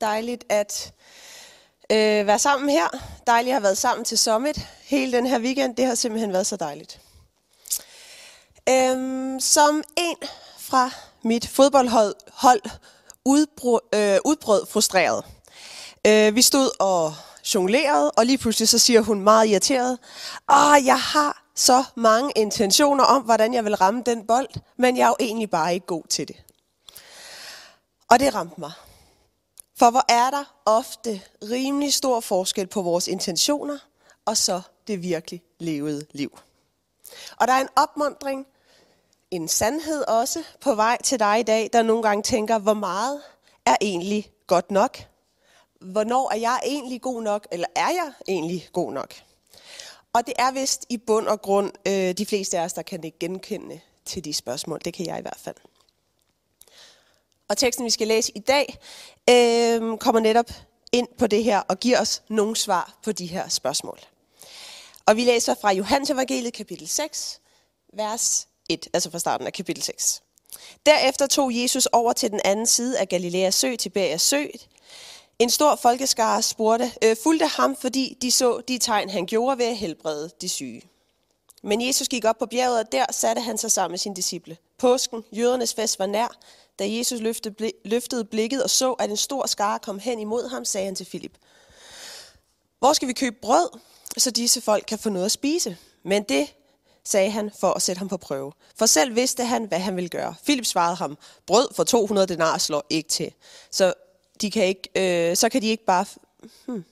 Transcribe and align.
Dejligt 0.00 0.44
at 0.48 0.92
øh, 1.92 2.26
være 2.26 2.38
sammen 2.38 2.70
her. 2.70 2.88
Dejligt 3.26 3.52
at 3.52 3.54
have 3.54 3.62
været 3.62 3.78
sammen 3.78 4.04
til 4.04 4.18
Summit 4.18 4.68
hele 4.82 5.12
den 5.12 5.26
her 5.26 5.38
weekend. 5.40 5.76
Det 5.76 5.86
har 5.86 5.94
simpelthen 5.94 6.32
været 6.32 6.46
så 6.46 6.56
dejligt. 6.56 7.00
Øhm, 8.68 9.40
som 9.40 9.82
en 9.96 10.16
fra 10.58 10.90
mit 11.22 11.48
fodboldhold 11.48 12.14
hold 12.32 12.60
udbrød, 13.24 13.80
øh, 13.94 14.18
udbrød 14.24 14.66
frustreret. 14.66 15.24
Øh, 16.06 16.34
vi 16.34 16.42
stod 16.42 16.70
og 16.80 17.14
jonglerede, 17.54 18.10
og 18.10 18.26
lige 18.26 18.38
pludselig 18.38 18.68
så 18.68 18.78
siger 18.78 19.00
hun 19.00 19.20
meget 19.20 19.48
irriteret, 19.48 19.98
Åh, 20.52 20.86
jeg 20.86 21.00
har 21.00 21.42
så 21.56 21.84
mange 21.94 22.32
intentioner 22.36 23.04
om, 23.04 23.22
hvordan 23.22 23.54
jeg 23.54 23.64
vil 23.64 23.74
ramme 23.76 24.02
den 24.06 24.26
bold, 24.26 24.48
men 24.76 24.96
jeg 24.96 25.04
er 25.04 25.08
jo 25.08 25.16
egentlig 25.20 25.50
bare 25.50 25.74
ikke 25.74 25.86
god 25.86 26.02
til 26.08 26.28
det. 26.28 26.36
Og 28.10 28.20
det 28.20 28.34
ramte 28.34 28.60
mig. 28.60 28.72
For 29.80 29.90
hvor 29.90 30.04
er 30.08 30.30
der 30.30 30.44
ofte 30.66 31.22
rimelig 31.42 31.94
stor 31.94 32.20
forskel 32.20 32.66
på 32.66 32.82
vores 32.82 33.08
intentioner, 33.08 33.78
og 34.24 34.36
så 34.36 34.60
det 34.86 35.02
virkelig 35.02 35.42
levede 35.58 36.06
liv. 36.12 36.38
Og 37.36 37.48
der 37.48 37.52
er 37.52 37.60
en 37.60 37.68
opmundring, 37.76 38.46
en 39.30 39.48
sandhed 39.48 40.08
også 40.08 40.44
på 40.60 40.74
vej 40.74 40.98
til 41.02 41.18
dig 41.18 41.40
i 41.40 41.42
dag, 41.42 41.70
der 41.72 41.82
nogle 41.82 42.02
gange 42.02 42.22
tænker, 42.22 42.58
hvor 42.58 42.74
meget 42.74 43.22
er 43.66 43.76
egentlig 43.80 44.30
godt 44.46 44.70
nok? 44.70 44.98
Hvornår 45.80 46.32
er 46.32 46.38
jeg 46.38 46.60
egentlig 46.64 47.02
god 47.02 47.22
nok, 47.22 47.46
eller 47.52 47.66
er 47.74 47.90
jeg 47.90 48.12
egentlig 48.28 48.68
god 48.72 48.92
nok? 48.92 49.14
Og 50.12 50.26
det 50.26 50.34
er 50.38 50.52
vist 50.52 50.86
i 50.88 50.96
bund 50.96 51.26
og 51.26 51.42
grund 51.42 51.72
øh, 51.86 52.12
de 52.18 52.26
fleste 52.26 52.58
af 52.58 52.64
os, 52.64 52.72
der 52.72 52.82
kan 52.82 53.04
ikke 53.04 53.18
genkende 53.18 53.80
til 54.04 54.24
de 54.24 54.32
spørgsmål. 54.32 54.80
Det 54.84 54.94
kan 54.94 55.06
jeg 55.06 55.18
i 55.18 55.22
hvert 55.22 55.40
fald. 55.40 55.56
Og 57.50 57.56
teksten, 57.56 57.84
vi 57.84 57.90
skal 57.90 58.08
læse 58.08 58.32
i 58.34 58.38
dag, 58.38 58.78
øh, 59.30 59.98
kommer 59.98 60.20
netop 60.20 60.50
ind 60.92 61.08
på 61.18 61.26
det 61.26 61.44
her 61.44 61.58
og 61.58 61.80
giver 61.80 62.00
os 62.00 62.22
nogle 62.28 62.56
svar 62.56 62.98
på 63.04 63.12
de 63.12 63.26
her 63.26 63.48
spørgsmål. 63.48 63.98
Og 65.06 65.16
vi 65.16 65.24
læser 65.24 65.54
fra 65.60 65.72
Johannes 65.72 66.10
evangeliet 66.10 66.52
kapitel 66.52 66.88
6, 66.88 67.40
vers 67.92 68.48
1, 68.68 68.88
altså 68.94 69.10
fra 69.10 69.18
starten 69.18 69.46
af 69.46 69.52
kapitel 69.52 69.82
6. 69.82 70.22
Derefter 70.86 71.26
tog 71.26 71.62
Jesus 71.62 71.86
over 71.86 72.12
til 72.12 72.30
den 72.30 72.40
anden 72.44 72.66
side 72.66 72.98
af 72.98 73.08
Galileas 73.08 73.54
sø, 73.54 73.76
Tiberias 73.76 74.22
sø. 74.22 74.44
En 75.38 75.50
stor 75.50 75.76
folkeskare 75.76 76.42
spurgte, 76.42 76.92
øh, 77.04 77.16
fulgte 77.22 77.46
ham, 77.46 77.76
fordi 77.76 78.18
de 78.22 78.30
så 78.30 78.60
de 78.68 78.78
tegn, 78.78 79.10
han 79.10 79.26
gjorde 79.26 79.58
ved 79.58 79.66
at 79.66 79.76
helbrede 79.76 80.30
de 80.40 80.48
syge. 80.48 80.82
Men 81.62 81.86
Jesus 81.86 82.08
gik 82.08 82.24
op 82.24 82.38
på 82.38 82.46
bjerget, 82.46 82.80
og 82.80 82.92
der 82.92 83.04
satte 83.10 83.42
han 83.42 83.58
sig 83.58 83.70
sammen 83.72 83.92
med 83.92 83.98
sine 83.98 84.16
disciple. 84.16 84.56
Påsken, 84.78 85.24
jødernes 85.32 85.74
fest, 85.74 85.98
var 85.98 86.06
nær. 86.06 86.36
Da 86.80 86.90
Jesus 86.90 87.20
løftede, 87.20 87.72
løftede 87.84 88.24
blikket 88.24 88.62
og 88.62 88.70
så, 88.70 88.92
at 88.92 89.10
en 89.10 89.16
stor 89.16 89.46
skare 89.46 89.78
kom 89.78 89.98
hen 89.98 90.18
imod 90.18 90.48
ham, 90.48 90.64
sagde 90.64 90.84
han 90.84 90.94
til 90.94 91.06
Filip, 91.06 91.38
Hvor 92.78 92.92
skal 92.92 93.08
vi 93.08 93.12
købe 93.12 93.36
brød, 93.42 93.78
så 94.18 94.30
disse 94.30 94.60
folk 94.60 94.84
kan 94.88 94.98
få 94.98 95.10
noget 95.10 95.26
at 95.26 95.32
spise? 95.32 95.76
Men 96.02 96.22
det 96.22 96.54
sagde 97.04 97.30
han 97.30 97.50
for 97.60 97.72
at 97.72 97.82
sætte 97.82 97.98
ham 97.98 98.08
på 98.08 98.16
prøve. 98.16 98.52
For 98.76 98.86
selv 98.86 99.14
vidste 99.14 99.44
han, 99.44 99.64
hvad 99.64 99.78
han 99.78 99.96
ville 99.96 100.08
gøre. 100.08 100.34
Filip 100.42 100.64
svarede 100.64 100.96
ham, 100.96 101.18
brød 101.46 101.74
for 101.74 101.84
200 101.84 102.26
denar 102.26 102.58
slår 102.58 102.86
ikke 102.90 103.08
til. 103.08 103.32
Så, 103.70 103.94
de 104.40 104.50
kan 104.50 104.64
ikke, 104.64 104.88
øh, 105.30 105.36
så 105.36 105.48
kan 105.48 105.62
de 105.62 105.66
ikke 105.66 105.84
bare... 105.84 106.04
Hmm. 106.66 106.84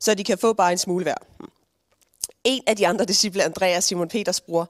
Så 0.00 0.14
de 0.14 0.24
kan 0.24 0.38
få 0.38 0.52
bare 0.52 0.72
en 0.72 0.78
smule 0.78 1.02
hver. 1.02 1.16
Hmm. 1.38 1.50
En 2.44 2.62
af 2.66 2.76
de 2.76 2.86
andre 2.86 3.04
disciple, 3.04 3.44
Andreas, 3.44 3.84
Simon 3.84 4.08
Peters 4.08 4.40
bror, 4.40 4.68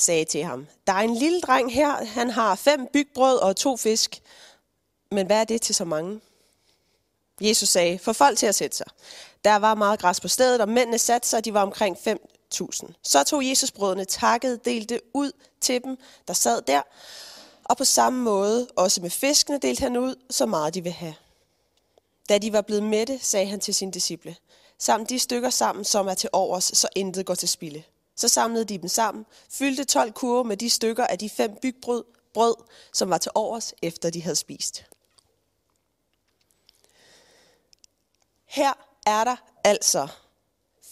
sagde 0.00 0.24
til 0.24 0.44
ham, 0.44 0.66
der 0.86 0.92
er 0.92 1.00
en 1.00 1.16
lille 1.16 1.40
dreng 1.40 1.74
her, 1.74 2.04
han 2.04 2.30
har 2.30 2.54
fem 2.54 2.86
bygbrød 2.92 3.38
og 3.38 3.56
to 3.56 3.76
fisk. 3.76 4.22
Men 5.10 5.26
hvad 5.26 5.40
er 5.40 5.44
det 5.44 5.62
til 5.62 5.74
så 5.74 5.84
mange? 5.84 6.20
Jesus 7.40 7.68
sagde, 7.68 7.98
få 7.98 8.12
folk 8.12 8.38
til 8.38 8.46
at 8.46 8.54
sætte 8.54 8.76
sig. 8.76 8.86
Der 9.44 9.56
var 9.56 9.74
meget 9.74 10.00
græs 10.00 10.20
på 10.20 10.28
stedet, 10.28 10.60
og 10.60 10.68
mændene 10.68 10.98
satte 10.98 11.28
sig, 11.28 11.44
de 11.44 11.54
var 11.54 11.62
omkring 11.62 11.96
5.000. 11.96 12.92
Så 13.02 13.24
tog 13.24 13.48
Jesus 13.48 13.70
brødene, 13.70 14.04
takkede, 14.04 14.60
delte 14.64 15.00
ud 15.14 15.32
til 15.60 15.84
dem, 15.84 15.98
der 16.28 16.34
sad 16.34 16.62
der, 16.62 16.82
og 17.64 17.76
på 17.76 17.84
samme 17.84 18.22
måde, 18.22 18.68
også 18.76 19.00
med 19.00 19.10
fiskene, 19.10 19.58
delte 19.58 19.80
han 19.80 19.96
ud, 19.96 20.14
så 20.30 20.46
meget 20.46 20.74
de 20.74 20.82
vil 20.82 20.92
have. 20.92 21.14
Da 22.28 22.38
de 22.38 22.52
var 22.52 22.60
blevet 22.60 22.82
mætte, 22.82 23.18
sagde 23.18 23.46
han 23.46 23.60
til 23.60 23.74
sine 23.74 23.92
disciple, 23.92 24.36
samt 24.78 25.08
de 25.08 25.18
stykker 25.18 25.50
sammen, 25.50 25.84
som 25.84 26.08
er 26.08 26.14
til 26.14 26.30
overs, 26.32 26.64
så 26.64 26.88
intet 26.96 27.26
går 27.26 27.34
til 27.34 27.48
spilde. 27.48 27.82
Så 28.20 28.28
samlede 28.28 28.64
de 28.64 28.78
dem 28.78 28.88
sammen, 28.88 29.26
fyldte 29.50 29.84
12 29.84 30.12
kurve 30.12 30.44
med 30.44 30.56
de 30.56 30.70
stykker 30.70 31.06
af 31.06 31.18
de 31.18 31.30
fem 31.30 31.56
bygbrød, 31.62 32.04
brød, 32.34 32.54
som 32.92 33.10
var 33.10 33.18
til 33.18 33.32
overs, 33.34 33.74
efter 33.82 34.10
de 34.10 34.22
havde 34.22 34.36
spist. 34.36 34.84
Her 38.44 38.72
er 39.06 39.24
der 39.24 39.36
altså 39.64 40.08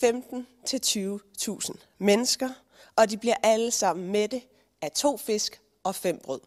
15-20.000 0.04 1.70
mennesker, 1.98 2.50
og 2.96 3.10
de 3.10 3.16
bliver 3.16 3.36
alle 3.42 3.70
sammen 3.70 4.12
mætte 4.12 4.42
af 4.82 4.92
to 4.92 5.16
fisk 5.16 5.60
og 5.84 5.94
fem 5.94 6.20
brød. 6.24 6.40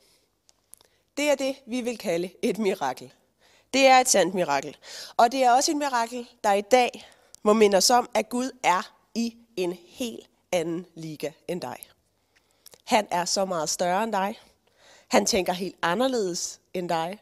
Det 1.18 1.32
er 1.32 1.36
det, 1.36 1.56
vi 1.66 1.82
vil 1.82 1.98
kalde 1.98 2.32
et 2.42 2.58
mirakel. 2.58 3.14
Det 3.74 3.86
er 3.86 4.00
et 4.00 4.10
sandt 4.10 4.34
mirakel. 4.34 4.78
Og 5.18 5.32
det 5.32 5.44
er 5.44 5.52
også 5.52 5.72
et 5.72 5.78
mirakel, 5.78 6.30
der 6.44 6.54
i 6.54 6.62
dag 6.62 7.10
må 7.44 7.54
minde 7.54 7.78
os 7.78 7.90
om, 7.90 8.10
at 8.14 8.30
Gud 8.30 8.52
er 8.64 8.94
i 9.16 9.38
en 9.56 9.78
helt 9.88 10.31
anden 10.52 10.86
liga 10.96 11.32
end 11.48 11.62
dig. 11.62 11.78
Han 12.84 13.08
er 13.12 13.26
så 13.26 13.46
meget 13.46 13.70
større 13.70 14.04
end 14.04 14.12
dig. 14.12 14.40
Han 15.08 15.26
tænker 15.26 15.54
helt 15.54 15.76
anderledes 15.82 16.60
end 16.74 16.90
dig. 16.90 17.20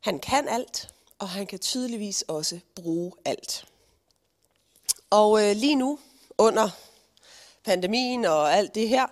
Han 0.00 0.18
kan 0.18 0.48
alt, 0.48 0.88
og 1.18 1.28
han 1.28 1.46
kan 1.46 1.58
tydeligvis 1.58 2.22
også 2.22 2.60
bruge 2.74 3.12
alt. 3.24 3.66
Og 5.10 5.42
øh, 5.42 5.56
lige 5.56 5.74
nu, 5.74 5.98
under 6.38 6.70
pandemien 7.64 8.24
og 8.24 8.54
alt 8.54 8.74
det 8.74 8.88
her, 8.88 9.06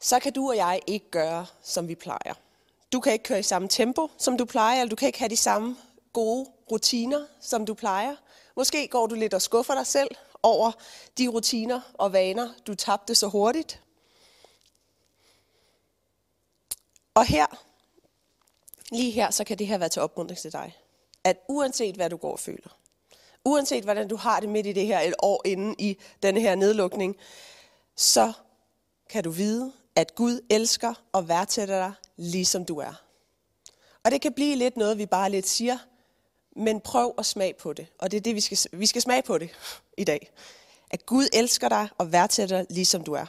så 0.00 0.20
kan 0.20 0.32
du 0.32 0.48
og 0.48 0.56
jeg 0.56 0.80
ikke 0.86 1.10
gøre, 1.10 1.46
som 1.62 1.88
vi 1.88 1.94
plejer. 1.94 2.34
Du 2.92 3.00
kan 3.00 3.12
ikke 3.12 3.22
køre 3.22 3.38
i 3.38 3.42
samme 3.42 3.68
tempo, 3.68 4.10
som 4.18 4.36
du 4.36 4.44
plejer, 4.44 4.80
eller 4.80 4.90
du 4.90 4.96
kan 4.96 5.06
ikke 5.06 5.18
have 5.18 5.28
de 5.28 5.36
samme 5.36 5.76
gode 6.12 6.46
rutiner, 6.70 7.26
som 7.40 7.66
du 7.66 7.74
plejer. 7.74 8.16
Måske 8.56 8.88
går 8.88 9.06
du 9.06 9.14
lidt 9.14 9.34
og 9.34 9.42
skuffer 9.42 9.74
dig 9.74 9.86
selv 9.86 10.08
over 10.42 10.72
de 11.18 11.28
rutiner 11.28 11.80
og 11.94 12.12
vaner, 12.12 12.48
du 12.66 12.74
tabte 12.74 13.14
så 13.14 13.28
hurtigt. 13.28 13.82
Og 17.14 17.26
her, 17.26 17.46
lige 18.90 19.10
her, 19.10 19.30
så 19.30 19.44
kan 19.44 19.58
det 19.58 19.66
her 19.66 19.78
være 19.78 19.88
til 19.88 20.02
opmuntring 20.02 20.38
til 20.38 20.52
dig 20.52 20.76
at 21.24 21.36
uanset 21.48 21.94
hvad 21.94 22.10
du 22.10 22.16
går 22.16 22.32
og 22.32 22.40
føler, 22.40 22.78
uanset 23.44 23.84
hvordan 23.84 24.08
du 24.08 24.16
har 24.16 24.40
det 24.40 24.48
midt 24.48 24.66
i 24.66 24.72
det 24.72 24.86
her 24.86 25.00
et 25.00 25.14
år 25.18 25.42
inden 25.44 25.74
i 25.78 25.98
denne 26.22 26.40
her 26.40 26.54
nedlukning, 26.54 27.16
så 27.96 28.32
kan 29.10 29.24
du 29.24 29.30
vide, 29.30 29.72
at 29.96 30.14
Gud 30.14 30.40
elsker 30.50 30.94
og 31.12 31.28
værdsætter 31.28 31.78
dig, 31.78 31.92
ligesom 32.16 32.64
du 32.64 32.78
er. 32.78 33.02
Og 34.04 34.10
det 34.10 34.20
kan 34.20 34.32
blive 34.32 34.56
lidt 34.56 34.76
noget, 34.76 34.98
vi 34.98 35.06
bare 35.06 35.30
lidt 35.30 35.48
siger, 35.48 35.78
men 36.56 36.80
prøv 36.80 37.14
at 37.18 37.26
smage 37.26 37.54
på 37.54 37.72
det. 37.72 37.86
Og 37.98 38.10
det 38.10 38.16
er 38.16 38.20
det, 38.20 38.34
vi 38.34 38.40
skal, 38.40 38.58
vi 38.72 38.86
skal 38.86 39.02
smage 39.02 39.22
på 39.22 39.38
det 39.38 39.50
i 39.96 40.04
dag. 40.04 40.30
At 40.90 41.06
Gud 41.06 41.28
elsker 41.32 41.68
dig 41.68 41.88
og 41.98 42.12
værdsætter 42.12 42.56
dig, 42.56 42.66
ligesom 42.70 43.04
du 43.04 43.12
er. 43.12 43.26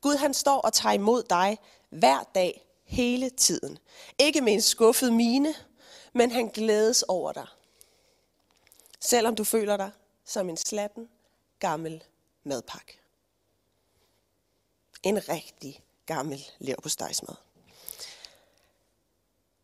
Gud 0.00 0.16
han 0.16 0.34
står 0.34 0.60
og 0.60 0.72
tager 0.72 0.92
imod 0.92 1.22
dig 1.22 1.58
hver 1.90 2.22
dag, 2.34 2.66
hele 2.84 3.30
tiden. 3.30 3.78
Ikke 4.18 4.40
med 4.40 4.52
en 4.52 4.62
skuffet 4.62 5.12
mine, 5.12 5.54
men 6.12 6.30
han 6.30 6.48
glædes 6.48 7.02
over 7.02 7.32
dig. 7.32 7.46
Selvom 9.00 9.34
du 9.34 9.44
føler 9.44 9.76
dig 9.76 9.90
som 10.24 10.48
en 10.48 10.56
slatten, 10.56 11.08
gammel 11.58 12.04
madpakke. 12.44 13.00
En 15.02 15.28
rigtig 15.28 15.82
gammel 16.06 16.46
leverpostejsmad. 16.58 17.45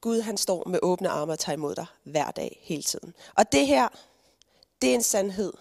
Gud 0.02 0.20
han 0.20 0.36
står 0.36 0.68
med 0.68 0.78
åbne 0.82 1.08
arme 1.08 1.32
og 1.32 1.38
tager 1.38 1.56
imod 1.56 1.74
dig 1.74 1.86
hver 2.04 2.30
dag, 2.30 2.60
hele 2.62 2.82
tiden. 2.82 3.14
Og 3.34 3.52
det 3.52 3.66
her, 3.66 3.88
det 4.82 4.90
er 4.90 4.94
en 4.94 5.02
sandhed, 5.02 5.52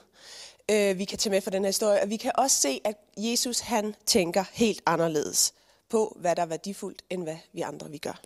øh, 0.71 0.97
vi 0.97 1.05
kan 1.05 1.17
tage 1.17 1.31
med 1.31 1.41
fra 1.41 1.51
den 1.51 1.63
her 1.63 1.69
historie. 1.69 2.01
Og 2.01 2.09
vi 2.09 2.17
kan 2.17 2.31
også 2.35 2.57
se, 2.57 2.81
at 2.83 2.95
Jesus 3.17 3.59
han 3.59 3.95
tænker 4.05 4.43
helt 4.51 4.81
anderledes 4.85 5.53
på, 5.89 6.17
hvad 6.19 6.35
der 6.35 6.41
er 6.41 6.45
værdifuldt, 6.45 7.01
end 7.09 7.23
hvad 7.23 7.37
vi 7.53 7.61
andre 7.61 7.89
vi 7.89 7.97
gør. 7.97 8.21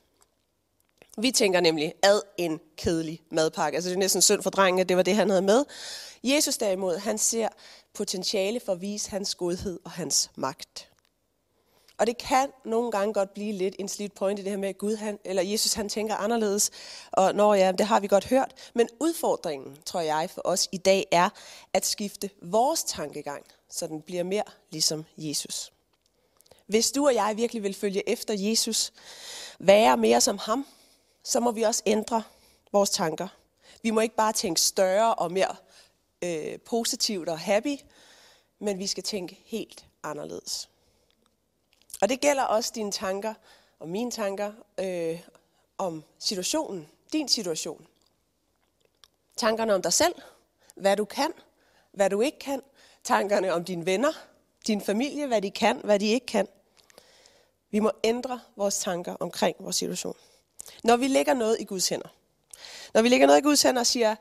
Vi 1.17 1.31
tænker 1.31 1.59
nemlig, 1.59 1.93
ad 2.03 2.21
en 2.37 2.59
kedelig 2.77 3.21
madpakke. 3.31 3.75
Altså 3.75 3.89
det 3.89 3.95
er 3.95 3.99
næsten 3.99 4.21
synd 4.21 4.43
for 4.43 4.49
drengen, 4.49 4.79
at 4.79 4.89
det 4.89 4.97
var 4.97 5.03
det, 5.03 5.15
han 5.15 5.29
havde 5.29 5.41
med. 5.41 5.65
Jesus 6.23 6.57
derimod, 6.57 6.97
han 6.97 7.17
ser 7.17 7.49
potentiale 7.93 8.59
for 8.59 8.71
at 8.71 8.81
vise 8.81 9.09
hans 9.09 9.35
godhed 9.35 9.79
og 9.83 9.91
hans 9.91 10.31
magt. 10.35 10.89
Og 11.97 12.07
det 12.07 12.17
kan 12.17 12.51
nogle 12.65 12.91
gange 12.91 13.13
godt 13.13 13.33
blive 13.33 13.53
lidt 13.53 13.75
en 13.79 13.87
slidt 13.87 14.15
point 14.15 14.39
i 14.39 14.43
det 14.43 14.51
her 14.51 14.57
med, 14.57 14.69
at 14.69 14.77
Gud, 14.77 14.95
han, 14.95 15.19
eller 15.25 15.43
Jesus 15.43 15.73
han 15.73 15.89
tænker 15.89 16.15
anderledes. 16.15 16.71
Og 17.11 17.35
når 17.35 17.53
ja, 17.53 17.71
det 17.71 17.85
har 17.85 17.99
vi 17.99 18.07
godt 18.07 18.25
hørt. 18.25 18.71
Men 18.73 18.89
udfordringen, 18.99 19.77
tror 19.85 20.01
jeg, 20.01 20.29
for 20.29 20.41
os 20.45 20.69
i 20.71 20.77
dag 20.77 21.07
er 21.11 21.29
at 21.73 21.85
skifte 21.85 22.29
vores 22.41 22.83
tankegang, 22.83 23.45
så 23.69 23.87
den 23.87 24.01
bliver 24.01 24.23
mere 24.23 24.43
ligesom 24.71 25.05
Jesus. 25.17 25.71
Hvis 26.67 26.91
du 26.91 27.05
og 27.05 27.15
jeg 27.15 27.33
virkelig 27.37 27.63
vil 27.63 27.73
følge 27.73 28.09
efter 28.09 28.33
Jesus, 28.37 28.93
være 29.59 29.97
mere 29.97 30.21
som 30.21 30.37
ham, 30.37 30.65
så 31.23 31.39
må 31.39 31.51
vi 31.51 31.61
også 31.61 31.83
ændre 31.85 32.23
vores 32.71 32.89
tanker. 32.89 33.27
Vi 33.83 33.89
må 33.89 33.99
ikke 33.99 34.15
bare 34.15 34.33
tænke 34.33 34.61
større 34.61 35.15
og 35.15 35.31
mere 35.31 35.55
øh, 36.21 36.59
positivt 36.59 37.29
og 37.29 37.39
happy, 37.39 37.77
men 38.59 38.79
vi 38.79 38.87
skal 38.87 39.03
tænke 39.03 39.39
helt 39.45 39.85
anderledes. 40.03 40.69
Og 42.05 42.09
det 42.09 42.21
gælder 42.21 42.43
også 42.43 42.71
dine 42.75 42.91
tanker 42.91 43.33
og 43.79 43.89
mine 43.89 44.11
tanker 44.11 44.51
øh, 44.79 45.19
om 45.77 46.03
situationen, 46.19 46.87
din 47.13 47.27
situation. 47.27 47.87
Tankerne 49.37 49.73
om 49.73 49.81
dig 49.81 49.93
selv, 49.93 50.15
hvad 50.75 50.97
du 50.97 51.05
kan, 51.05 51.31
hvad 51.91 52.09
du 52.09 52.21
ikke 52.21 52.39
kan. 52.39 52.61
Tankerne 53.03 53.53
om 53.53 53.63
dine 53.63 53.85
venner, 53.85 54.11
din 54.67 54.81
familie, 54.81 55.27
hvad 55.27 55.41
de 55.41 55.51
kan, 55.51 55.81
hvad 55.83 55.99
de 55.99 56.05
ikke 56.05 56.25
kan. 56.25 56.47
Vi 57.71 57.79
må 57.79 57.91
ændre 58.03 58.39
vores 58.55 58.79
tanker 58.79 59.15
omkring 59.19 59.55
vores 59.59 59.75
situation. 59.75 60.15
Når 60.83 60.97
vi 60.97 61.07
lægger 61.07 61.33
noget 61.33 61.57
i 61.59 61.63
Guds 61.63 61.89
hænder. 61.89 62.09
Når 62.93 63.01
vi 63.01 63.09
lægger 63.09 63.27
noget 63.27 63.39
i 63.39 63.43
Guds 63.43 63.61
hænder 63.61 63.79
og 63.79 63.87
siger, 63.87 64.11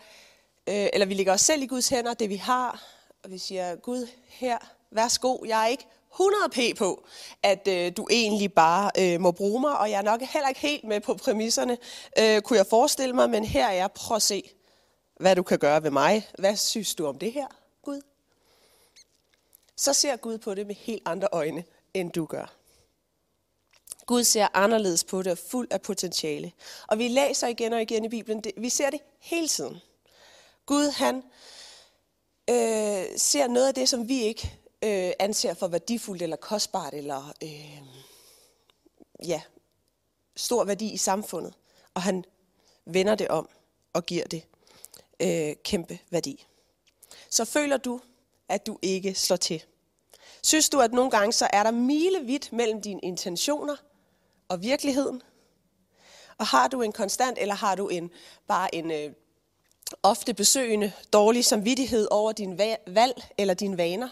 øh, 0.67 0.89
eller 0.93 1.07
vi 1.07 1.15
lægger 1.15 1.33
os 1.33 1.41
selv 1.41 1.63
i 1.63 1.67
Guds 1.67 1.89
hænder, 1.89 2.15
det 2.15 2.29
vi 2.29 2.37
har, 2.37 2.83
og 3.23 3.31
vi 3.31 3.39
siger, 3.39 3.77
Gud, 3.77 4.09
her, 4.27 4.59
værsgo, 4.91 5.45
jeg 5.45 5.63
er 5.63 5.67
ikke 5.67 5.87
100 6.15 6.49
p 6.53 6.79
på, 6.79 7.07
at 7.43 7.69
øh, 7.69 7.93
du 7.97 8.07
egentlig 8.11 8.53
bare 8.53 8.91
øh, 8.99 9.21
må 9.21 9.31
bruge 9.33 9.61
mig, 9.61 9.79
og 9.79 9.91
jeg 9.91 9.99
er 9.99 10.03
nok 10.03 10.21
heller 10.23 10.49
ikke 10.49 10.61
helt 10.61 10.85
med 10.85 11.01
på 11.01 11.15
præmisserne, 11.15 11.79
øh, 12.19 12.43
kunne 12.43 12.57
jeg 12.57 12.67
forestille 12.67 13.15
mig, 13.15 13.31
men 13.31 13.45
her 13.45 13.67
er 13.67 13.73
jeg, 13.73 13.93
prøv 13.93 14.17
at 14.17 14.23
se, 14.23 14.51
hvad 15.21 15.37
du 15.37 15.43
kan 15.43 15.59
gøre 15.59 15.83
ved 15.83 15.91
mig. 15.91 16.29
Hvad 16.39 16.57
synes 16.57 16.95
du 16.95 17.07
om 17.07 17.19
det 17.19 17.33
her, 17.33 17.47
Gud? 17.83 18.01
Så 19.77 19.93
ser 19.93 20.17
Gud 20.17 20.39
på 20.39 20.55
det 20.55 20.67
med 20.67 20.75
helt 20.75 21.03
andre 21.05 21.29
øjne, 21.33 21.65
end 21.95 22.11
du 22.13 22.25
gør. 22.25 22.55
Gud 24.07 24.25
ser 24.25 24.49
anderledes 24.55 25.05
på 25.05 25.23
det 25.23 25.33
og 25.33 25.39
fuld 25.39 25.69
af 25.71 25.83
potentiale. 25.83 26.53
Og 26.89 26.99
vi 26.99 27.09
læser 27.09 27.47
igen 27.47 27.73
og 27.73 27.83
igen 27.83 28.05
i 28.05 28.09
Bibelen, 28.09 28.41
det, 28.41 28.53
vi 28.57 28.69
ser 28.69 28.91
det 28.91 29.01
hele 29.21 29.49
tiden. 29.49 29.81
Gud 30.67 30.91
han 30.91 31.17
øh, 32.51 33.19
ser 33.19 33.47
noget 33.47 33.69
af 33.69 33.75
det, 33.75 33.89
som 33.89 34.09
vi 34.09 34.23
ikke 34.23 34.59
øh, 34.85 35.13
anser 35.19 35.55
for 35.55 35.69
værdifuldt 35.69 36.23
eller 36.23 36.37
kostbart 36.37 36.95
eller 36.95 37.33
øh, 37.43 37.83
ja, 39.29 39.43
stor 40.37 40.65
værdi 40.65 40.93
i 40.93 40.97
samfundet. 40.97 41.55
Og 41.95 42.03
han 42.03 42.25
vender 42.85 43.15
det 43.15 43.29
om 43.29 43.49
og 43.93 44.07
giver 44.07 44.25
det 44.25 44.43
øh, 45.21 45.57
kæmpe 45.65 45.99
værdi. 46.11 46.47
Så 47.31 47.45
føler 47.45 47.77
du, 47.77 48.01
at 48.49 48.67
du 48.67 48.79
ikke 48.83 49.15
slår 49.15 49.37
til. 49.37 49.65
Synes 50.43 50.69
du, 50.69 50.81
at 50.81 50.93
nogle 50.93 51.11
gange 51.11 51.33
så 51.33 51.49
er 51.53 51.63
der 51.63 51.71
milevidt 51.71 52.53
mellem 52.53 52.83
dine 52.83 53.01
intentioner 53.01 53.77
og 54.49 54.63
virkeligheden? 54.63 55.23
Og 56.39 56.47
har 56.47 56.69
du 56.69 56.83
en 56.83 56.93
konstant, 56.93 57.39
eller 57.39 57.55
har 57.55 57.75
du 57.75 57.89
en 57.89 58.11
bare 58.47 58.75
en 58.75 58.91
øh, 58.91 59.13
ofte 60.03 60.35
besøgende 60.35 60.93
dårlig 61.13 61.45
samvittighed 61.45 62.09
over 62.11 62.33
din 62.33 62.59
valg 62.87 63.23
eller 63.39 63.55
dine 63.55 63.77
vaner? 63.77 64.09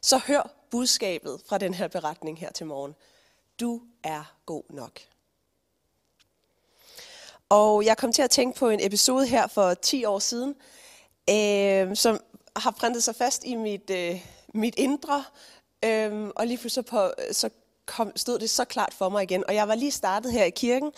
Så 0.00 0.18
hør 0.18 0.50
budskabet 0.70 1.40
fra 1.48 1.58
den 1.58 1.74
her 1.74 1.88
beretning 1.88 2.38
her 2.38 2.52
til 2.52 2.66
morgen. 2.66 2.94
Du 3.60 3.82
er 4.02 4.34
god 4.46 4.62
nok. 4.70 5.00
Og 7.48 7.84
jeg 7.84 7.96
kom 7.96 8.12
til 8.12 8.22
at 8.22 8.30
tænke 8.30 8.58
på 8.58 8.68
en 8.68 8.86
episode 8.86 9.26
her 9.26 9.46
for 9.46 9.74
10 9.74 10.04
år 10.04 10.18
siden, 10.18 10.54
øh, 11.30 11.96
som 11.96 12.20
har 12.56 12.70
printet 12.70 13.02
sig 13.02 13.16
fast 13.16 13.44
i 13.44 13.54
mit, 13.54 13.90
øh, 13.90 14.26
mit 14.54 14.74
indre. 14.76 15.24
Øh, 15.84 16.28
og 16.36 16.46
lige 16.46 16.58
pludselig 16.58 16.86
på, 16.86 17.12
så 17.32 17.50
kom, 17.90 18.12
stod 18.16 18.38
det 18.38 18.50
så 18.50 18.64
klart 18.64 18.94
for 18.94 19.08
mig 19.08 19.22
igen. 19.22 19.44
Og 19.48 19.54
jeg 19.54 19.68
var 19.68 19.74
lige 19.74 19.90
startet 19.90 20.32
her 20.32 20.44
i 20.44 20.50
kirken, 20.50 20.92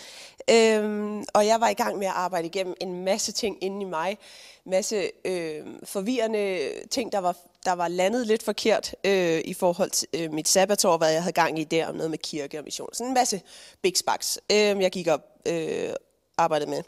øhm, 0.51 1.25
og 1.35 1.47
jeg 1.47 1.61
var 1.61 1.69
i 1.69 1.75
gang 1.75 1.99
med 1.99 2.07
at 2.07 2.13
arbejde 2.13 2.47
igennem 2.47 2.75
en 2.81 3.05
masse 3.05 3.33
ting 3.33 3.59
inde 3.61 3.83
i 3.83 3.85
mig. 3.85 4.19
masse 4.65 5.11
øh, 5.25 5.67
forvirrende 5.85 6.73
ting, 6.91 7.13
der 7.13 7.19
var, 7.19 7.37
der 7.65 7.73
var 7.73 7.89
landet 7.89 8.27
lidt 8.27 8.43
forkert 8.43 8.95
øh, 9.05 9.41
i 9.45 9.55
forhold 9.55 9.91
til 9.91 10.09
øh, 10.15 10.33
mit 10.33 10.49
sabbatår, 10.49 10.97
hvad 10.97 11.13
jeg 11.13 11.23
havde 11.23 11.33
gang 11.33 11.59
i 11.59 11.65
der, 11.65 11.87
om 11.87 11.95
noget 11.95 12.11
med 12.11 12.19
kirke 12.19 12.59
og 12.59 12.65
mission. 12.65 12.89
Sådan 12.93 13.07
en 13.07 13.15
masse 13.15 13.41
big 13.83 13.99
spaks, 13.99 14.39
øh, 14.53 14.57
jeg 14.57 14.91
gik 14.91 15.09
op 15.09 15.21
øh, 15.47 15.91
arbejdede 16.39 16.71
med. 16.71 16.83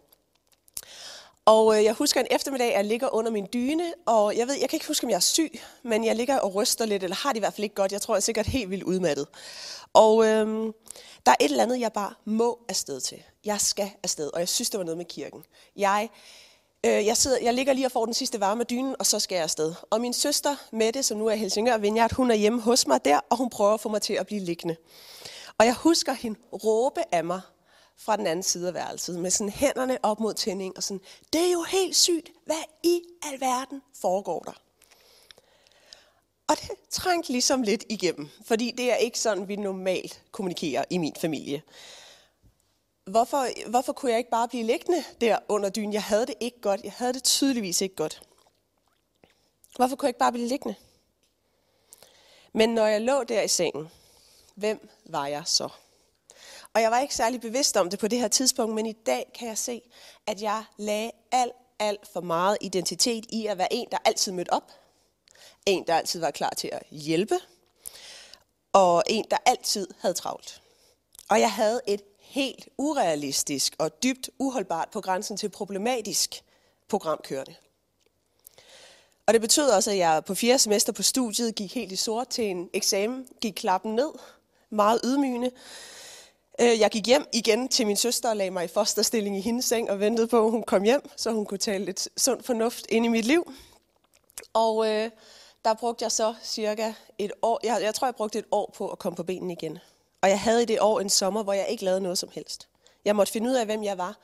Og 1.47 1.79
øh, 1.79 1.85
jeg 1.85 1.93
husker 1.93 2.21
en 2.21 2.27
eftermiddag, 2.31 2.69
at 2.69 2.77
jeg 2.77 2.85
ligger 2.85 3.15
under 3.15 3.31
min 3.31 3.49
dyne, 3.53 3.95
og 4.07 4.37
jeg 4.37 4.49
ved, 4.49 4.55
jeg 4.55 4.69
kan 4.69 4.77
ikke 4.77 4.87
huske, 4.87 5.05
om 5.05 5.11
jeg 5.11 5.17
er 5.17 5.21
syg, 5.21 5.61
men 5.83 6.05
jeg 6.05 6.17
ligger 6.17 6.39
og 6.39 6.55
ryster 6.55 6.87
lidt, 6.87 7.03
eller 7.03 7.17
har 7.17 7.29
det 7.29 7.37
i 7.37 7.39
hvert 7.39 7.55
fald 7.55 7.65
ikke 7.65 7.75
godt. 7.75 7.93
Jeg 7.93 8.03
tror, 8.03 8.15
jeg 8.15 8.19
er 8.19 8.23
sikkert 8.23 8.47
helt 8.47 8.71
vildt 8.71 8.85
udmattet. 8.85 9.27
Og 9.93 10.27
øh, 10.27 10.47
der 11.27 11.33
er 11.33 11.37
et 11.41 11.51
eller 11.51 11.63
andet, 11.63 11.81
jeg 11.81 11.93
bare 11.93 12.15
må 12.25 12.59
afsted 12.69 13.01
til. 13.01 13.23
Jeg 13.45 13.61
skal 13.61 13.91
afsted, 14.03 14.31
og 14.35 14.41
jeg 14.41 14.49
synes, 14.49 14.71
det 14.71 14.79
var 14.79 14.85
noget 14.85 14.99
med 14.99 15.05
kirken. 15.05 15.45
Jeg, 15.77 16.11
øh, 16.87 17.07
jeg, 17.07 17.17
sidder, 17.17 17.39
jeg 17.43 17.55
ligger 17.55 17.73
lige 17.73 17.87
og 17.87 17.93
får 17.93 18.05
den 18.05 18.15
sidste 18.15 18.41
varme 18.41 18.61
af 18.61 18.67
dynen, 18.67 18.97
og 18.99 19.07
så 19.07 19.19
skal 19.19 19.37
jeg 19.37 19.43
afsted. 19.43 19.75
Og 19.91 20.01
min 20.01 20.13
søster 20.13 20.57
Mette, 20.73 21.03
som 21.03 21.19
nu 21.19 21.27
er 21.27 21.35
Helsingør 21.35 21.79
Vineyard, 21.79 22.13
hun 22.13 22.31
er 22.31 22.35
hjemme 22.35 22.61
hos 22.61 22.87
mig 22.87 23.05
der, 23.05 23.21
og 23.31 23.37
hun 23.37 23.51
prøver 23.51 23.75
at 23.75 23.81
få 23.81 23.89
mig 23.89 24.03
til 24.03 24.15
at 24.15 24.27
blive 24.27 24.41
liggende. 24.41 24.77
Og 25.59 25.67
jeg 25.67 25.75
husker 25.75 26.13
hende 26.13 26.39
råbe 26.53 27.01
af 27.13 27.25
mig, 27.25 27.41
fra 27.97 28.17
den 28.17 28.27
anden 28.27 28.43
side 28.43 28.69
af 28.69 28.75
værelset, 28.75 29.19
med 29.19 29.31
sådan 29.31 29.51
hænderne 29.51 29.99
op 30.03 30.21
mod 30.21 30.35
tænding, 30.35 30.77
og 30.77 30.83
sådan, 30.83 31.01
det 31.33 31.41
er 31.41 31.53
jo 31.53 31.63
helt 31.63 31.97
sygt, 31.97 32.31
hvad 32.45 32.63
i 32.83 33.01
alverden 33.23 33.83
foregår 33.95 34.41
der? 34.41 34.53
Og 36.47 36.57
det 36.61 36.71
trængte 36.91 37.33
ligesom 37.33 37.63
lidt 37.63 37.85
igennem, 37.89 38.29
fordi 38.45 38.71
det 38.71 38.93
er 38.93 38.97
ikke 38.97 39.19
sådan, 39.19 39.49
vi 39.49 39.57
normalt 39.57 40.23
kommunikerer 40.31 40.85
i 40.91 40.99
min 40.99 41.15
familie. 41.21 41.63
Hvorfor, 43.05 43.69
hvorfor 43.71 43.93
kunne 43.93 44.11
jeg 44.11 44.19
ikke 44.19 44.31
bare 44.31 44.49
blive 44.49 44.65
liggende 44.65 45.05
der 45.21 45.39
under 45.49 45.69
dynen? 45.69 45.93
Jeg 45.93 46.03
havde 46.03 46.27
det 46.27 46.35
ikke 46.41 46.61
godt. 46.61 46.81
Jeg 46.85 46.93
havde 46.93 47.13
det 47.13 47.25
tydeligvis 47.25 47.81
ikke 47.81 47.95
godt. 47.95 48.23
Hvorfor 49.77 49.97
kunne 49.97 50.07
jeg 50.07 50.11
ikke 50.11 50.19
bare 50.19 50.33
blive 50.33 50.49
liggende? 50.49 50.75
Men 52.53 52.69
når 52.75 52.87
jeg 52.87 53.01
lå 53.01 53.25
der 53.25 53.43
i 53.43 53.49
sengen, 53.49 53.91
hvem 54.55 54.89
var 55.05 55.27
jeg 55.27 55.43
så? 55.47 55.69
Og 56.75 56.83
jeg 56.83 56.91
var 56.91 57.01
ikke 57.01 57.15
særlig 57.15 57.41
bevidst 57.41 57.77
om 57.77 57.91
det 57.91 57.99
på 57.99 58.09
det 58.09 58.19
her 58.19 58.29
tidspunkt, 58.29 58.75
men 58.75 58.87
i 58.87 58.93
dag 58.93 59.33
kan 59.39 59.49
jeg 59.49 59.59
se, 59.59 59.83
at 60.27 60.43
jeg 60.43 60.65
lagde 60.77 61.11
alt, 61.33 61.53
alt 61.79 62.09
for 62.13 62.21
meget 62.21 62.59
identitet 62.61 63.27
i 63.29 63.47
at 63.47 63.59
være 63.59 63.73
en, 63.73 63.87
der 63.91 63.99
altid 64.05 64.33
mødte 64.33 64.53
op. 64.53 64.73
En, 65.67 65.87
der 65.87 65.95
altid 65.95 66.21
var 66.21 66.31
klar 66.31 66.51
til 66.51 66.71
at 66.73 66.83
hjælpe. 66.91 67.35
Og 68.73 69.03
en, 69.07 69.25
der 69.31 69.37
altid 69.47 69.89
havde 70.01 70.15
travlt. 70.15 70.63
Og 71.29 71.41
jeg 71.41 71.53
havde 71.53 71.81
et 71.87 72.03
helt 72.21 72.69
urealistisk 72.79 73.77
og 73.79 74.03
dybt 74.03 74.31
uholdbart 74.39 74.89
på 74.91 75.01
grænsen 75.01 75.37
til 75.37 75.49
problematisk 75.49 76.43
program 76.89 77.21
kørende. 77.25 77.55
Og 79.27 79.35
det 79.35 79.41
betød 79.41 79.71
også, 79.71 79.91
at 79.91 79.97
jeg 79.97 80.25
på 80.25 80.35
fjerde 80.35 80.59
semester 80.59 80.93
på 80.93 81.03
studiet 81.03 81.55
gik 81.55 81.75
helt 81.75 81.93
i 81.93 81.97
sort 81.97 82.29
til 82.29 82.45
en 82.45 82.71
eksamen, 82.73 83.29
gik 83.41 83.53
klappen 83.53 83.95
ned, 83.95 84.11
meget 84.71 85.01
ydmygende, 85.05 85.51
Øh, 86.61 86.81
jeg 86.81 86.91
gik 86.91 87.07
hjem 87.07 87.27
igen 87.33 87.69
til 87.69 87.87
min 87.87 87.97
søster 87.97 88.31
og 88.31 88.37
lagde 88.37 88.51
mig 88.51 88.65
i 88.65 88.69
fosterstilling 88.69 89.39
i 89.39 89.41
hendes 89.41 89.65
seng 89.65 89.91
og 89.91 90.01
ventede 90.01 90.27
på, 90.27 90.45
at 90.45 90.51
hun 90.51 90.63
kom 90.63 90.83
hjem, 90.83 91.11
så 91.17 91.31
hun 91.31 91.47
kunne 91.47 91.59
tale 91.59 91.85
lidt 91.85 92.09
sund 92.17 92.43
fornuft 92.43 92.87
ind 92.89 93.05
i 93.05 93.09
mit 93.09 93.25
liv. 93.25 93.53
Og 94.53 94.89
øh, 94.89 95.11
der 95.65 95.75
brugte 95.75 96.03
jeg 96.03 96.13
så 96.13 96.35
cirka 96.43 96.93
et 97.19 97.33
år, 97.43 97.61
jeg, 97.65 97.79
jeg 97.83 97.95
tror 97.95 98.07
jeg 98.07 98.15
brugte 98.15 98.39
et 98.39 98.45
år 98.51 98.75
på 98.77 98.89
at 98.89 98.99
komme 98.99 99.17
på 99.17 99.23
benene 99.23 99.53
igen. 99.53 99.79
Og 100.23 100.29
jeg 100.29 100.41
havde 100.41 100.63
i 100.63 100.67
det 100.67 100.81
år 100.81 101.01
en 101.01 101.11
sommer, 101.11 101.43
hvor 101.43 101.53
jeg 101.53 101.67
ikke 101.69 101.85
lavede 101.85 102.01
noget 102.01 102.19
som 102.19 102.29
helst. 102.33 102.69
Jeg 103.05 103.17
måtte 103.17 103.33
finde 103.33 103.51
ud 103.51 103.55
af, 103.55 103.67
hvem 103.67 103.85
jeg 103.85 103.99
var, 103.99 104.19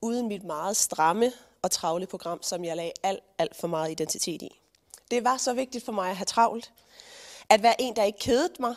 uden 0.00 0.28
mit 0.28 0.44
meget 0.44 0.76
stramme 0.76 1.32
og 1.62 1.70
travle 1.70 2.06
program, 2.06 2.42
som 2.42 2.64
jeg 2.64 2.76
lagde 2.76 2.92
alt, 3.02 3.22
alt 3.38 3.56
for 3.56 3.68
meget 3.68 3.90
identitet 3.90 4.42
i. 4.42 4.60
Det 5.10 5.24
var 5.24 5.36
så 5.36 5.54
vigtigt 5.54 5.84
for 5.84 5.92
mig 5.92 6.10
at 6.10 6.16
have 6.16 6.24
travlt. 6.24 6.72
At 7.48 7.62
være 7.62 7.80
en, 7.80 7.96
der 7.96 8.04
ikke 8.04 8.18
kedede 8.18 8.52
mig, 8.60 8.74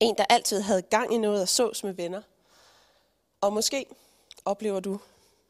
en, 0.00 0.14
der 0.18 0.24
altid 0.28 0.60
havde 0.60 0.82
gang 0.82 1.14
i 1.14 1.18
noget 1.18 1.42
og 1.42 1.48
sås 1.48 1.84
med 1.84 1.92
venner. 1.92 2.22
Og 3.40 3.52
måske 3.52 3.86
oplever 4.44 4.80
du 4.80 5.00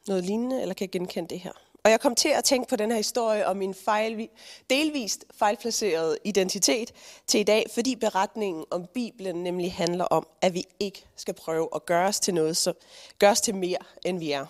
noget 0.07 0.25
lignende, 0.25 0.63
eller 0.63 0.75
kan 0.75 0.89
genkende 0.89 1.29
det 1.29 1.41
her. 1.41 1.53
Og 1.85 1.91
jeg 1.91 2.01
kom 2.01 2.15
til 2.15 2.29
at 2.29 2.45
tænke 2.45 2.69
på 2.69 2.77
den 2.77 2.91
her 2.91 2.97
historie 2.97 3.47
om 3.47 3.57
min 3.57 3.75
fejl, 3.75 4.29
delvist 4.71 5.25
fejlplacerede 5.35 6.19
identitet 6.25 6.93
til 7.27 7.41
i 7.41 7.43
dag, 7.43 7.67
fordi 7.75 7.97
beretningen 7.97 8.65
om 8.71 8.87
Bibelen 8.87 9.43
nemlig 9.43 9.73
handler 9.73 10.05
om, 10.05 10.27
at 10.41 10.55
vi 10.55 10.65
ikke 10.81 11.07
skal 11.17 11.35
prøve 11.35 11.69
at 11.75 11.87
gøre 11.87 12.09
os 12.09 12.21
til 12.21 12.35
noget, 12.35 12.57
så 12.57 12.73
gør 13.19 13.31
os 13.31 13.41
til 13.41 13.55
mere, 13.55 13.79
end 14.05 14.19
vi 14.19 14.33
er. 14.33 14.47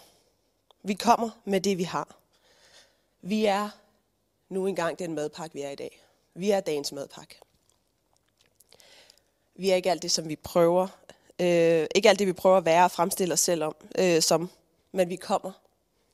Vi 0.83 0.95
kommer 0.95 1.31
med 1.45 1.61
det, 1.61 1.79
vi 1.79 1.83
har. 1.83 2.17
Vi 3.23 3.45
er 3.45 3.71
nu 4.49 4.67
engang 4.67 4.99
den 4.99 5.15
madpakke, 5.15 5.55
vi 5.55 5.63
er 5.63 5.71
i 5.71 5.75
dag. 5.75 6.03
Vi 6.35 6.51
er 6.51 6.61
dagens 6.61 6.93
madpakke. 6.93 7.35
Vi 9.59 9.71
er 9.71 9.77
ikke 9.77 9.91
alt 9.91 10.03
det, 10.03 10.11
som 10.11 10.29
vi 10.29 10.37
prøver. 10.37 10.89
Øh, 11.39 11.87
ikke 11.95 12.09
alt 12.09 12.19
det, 12.19 12.27
vi 12.27 12.33
prøver 12.33 12.57
at 12.57 12.65
være 12.65 12.85
og 12.85 12.91
fremstille 12.91 13.33
os 13.33 13.41
selv 13.41 13.65
om, 13.65 13.77
øh, 13.99 14.23
som, 14.23 14.51
men 14.93 15.09
vi 15.09 15.17
kommer, 15.17 15.53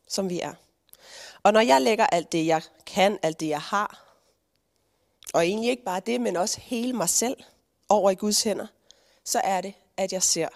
som 0.09 0.29
vi 0.31 0.41
er. 0.41 0.55
Og 1.43 1.53
når 1.53 1.61
jeg 1.61 1.81
lægger 1.81 2.07
alt 2.07 2.33
det, 2.33 2.47
jeg 2.47 2.63
kan, 2.87 3.19
alt 3.23 3.41
det, 3.41 3.49
jeg 3.49 3.61
har, 3.61 4.05
og 5.35 5.47
egentlig 5.47 5.71
ikke 5.71 5.85
bare 5.85 6.01
det, 6.01 6.21
men 6.21 6.37
også 6.37 6.61
hele 6.61 6.93
mig 6.93 7.09
selv 7.09 7.37
over 7.89 8.11
i 8.11 8.15
Guds 8.15 8.43
hænder, 8.43 8.67
så 9.25 9.41
er 9.45 9.61
det, 9.61 9.75
at 9.97 10.13
jeg 10.13 10.23
ser 10.23 10.49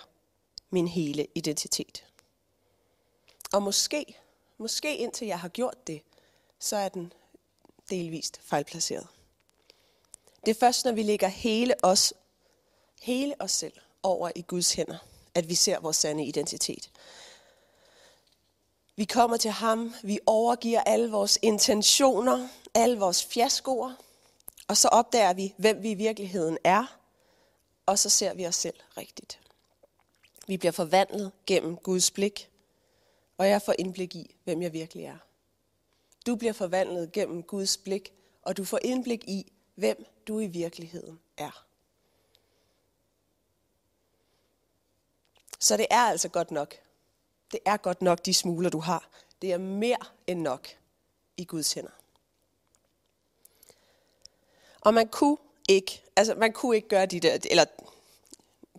min 0.70 0.88
hele 0.88 1.26
identitet. 1.34 2.04
Og 3.52 3.62
måske, 3.62 4.18
måske 4.58 4.96
indtil 4.96 5.26
jeg 5.26 5.40
har 5.40 5.48
gjort 5.48 5.86
det, 5.86 6.02
så 6.58 6.76
er 6.76 6.88
den 6.88 7.12
delvist 7.90 8.40
fejlplaceret. 8.44 9.06
Det 10.46 10.50
er 10.50 10.60
først, 10.60 10.84
når 10.84 10.92
vi 10.92 11.02
lægger 11.02 11.28
hele 11.28 11.84
os, 11.84 12.14
hele 13.00 13.34
os 13.38 13.52
selv 13.52 13.72
over 14.02 14.30
i 14.34 14.42
Guds 14.42 14.72
hænder, 14.72 14.98
at 15.34 15.48
vi 15.48 15.54
ser 15.54 15.80
vores 15.80 15.96
sande 15.96 16.24
identitet. 16.24 16.90
Vi 18.96 19.04
kommer 19.04 19.36
til 19.36 19.50
ham, 19.50 19.94
vi 20.02 20.18
overgiver 20.26 20.80
alle 20.80 21.10
vores 21.10 21.38
intentioner, 21.42 22.48
alle 22.74 22.98
vores 22.98 23.24
fiaskoer, 23.24 23.94
og 24.68 24.76
så 24.76 24.88
opdager 24.88 25.32
vi, 25.32 25.54
hvem 25.56 25.82
vi 25.82 25.90
i 25.90 25.94
virkeligheden 25.94 26.58
er, 26.64 26.98
og 27.86 27.98
så 27.98 28.08
ser 28.10 28.34
vi 28.34 28.46
os 28.46 28.56
selv 28.56 28.76
rigtigt. 28.96 29.40
Vi 30.46 30.56
bliver 30.56 30.72
forvandlet 30.72 31.32
gennem 31.46 31.76
Guds 31.76 32.10
blik, 32.10 32.50
og 33.38 33.48
jeg 33.48 33.62
får 33.62 33.74
indblik 33.78 34.16
i, 34.16 34.34
hvem 34.44 34.62
jeg 34.62 34.72
virkelig 34.72 35.04
er. 35.04 35.18
Du 36.26 36.36
bliver 36.36 36.52
forvandlet 36.52 37.12
gennem 37.12 37.42
Guds 37.42 37.76
blik, 37.76 38.12
og 38.42 38.56
du 38.56 38.64
får 38.64 38.78
indblik 38.82 39.24
i, 39.28 39.52
hvem 39.74 40.06
du 40.28 40.40
i 40.40 40.46
virkeligheden 40.46 41.20
er. 41.36 41.67
Så 45.58 45.76
det 45.76 45.86
er 45.90 46.00
altså 46.00 46.28
godt 46.28 46.50
nok. 46.50 46.74
Det 47.52 47.60
er 47.64 47.76
godt 47.76 48.02
nok 48.02 48.26
de 48.26 48.34
smuler, 48.34 48.70
du 48.70 48.78
har. 48.78 49.08
Det 49.42 49.52
er 49.52 49.58
mere 49.58 49.98
end 50.26 50.40
nok 50.40 50.68
i 51.36 51.44
Guds 51.44 51.72
hænder. 51.72 51.90
Og 54.80 54.94
man 54.94 55.08
kunne 55.08 55.36
ikke, 55.68 56.02
altså 56.16 56.34
man 56.34 56.52
kunne 56.52 56.76
ikke 56.76 56.88
gøre 56.88 57.06
de 57.06 57.20
der, 57.20 57.38
eller 57.50 57.64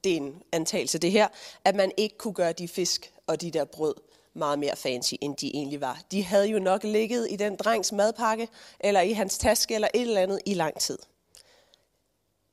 det 0.04 0.12
er 0.12 0.18
en 0.18 0.44
antagelse 0.52 0.98
det 0.98 1.12
her, 1.12 1.28
at 1.66 1.76
man 1.76 1.92
ikke 1.98 2.18
kunne 2.18 2.34
gøre 2.34 2.54
de 2.54 2.68
fisk 2.68 3.14
og 3.28 3.42
de 3.42 3.52
der 3.52 3.66
brød 3.66 3.96
meget 4.34 4.60
mere 4.60 4.76
fancy, 4.76 5.14
end 5.22 5.38
de 5.38 5.56
egentlig 5.56 5.82
var. 5.82 6.02
De 6.12 6.24
havde 6.24 6.48
jo 6.48 6.60
nok 6.60 6.84
ligget 6.84 7.32
i 7.32 7.36
den 7.36 7.56
drengs 7.56 7.92
madpakke, 7.92 8.50
eller 8.80 9.02
i 9.02 9.12
hans 9.12 9.38
taske, 9.38 9.76
eller 9.76 9.88
et 9.94 10.02
eller 10.02 10.22
andet 10.22 10.40
i 10.46 10.54
lang 10.54 10.80
tid. 10.80 11.00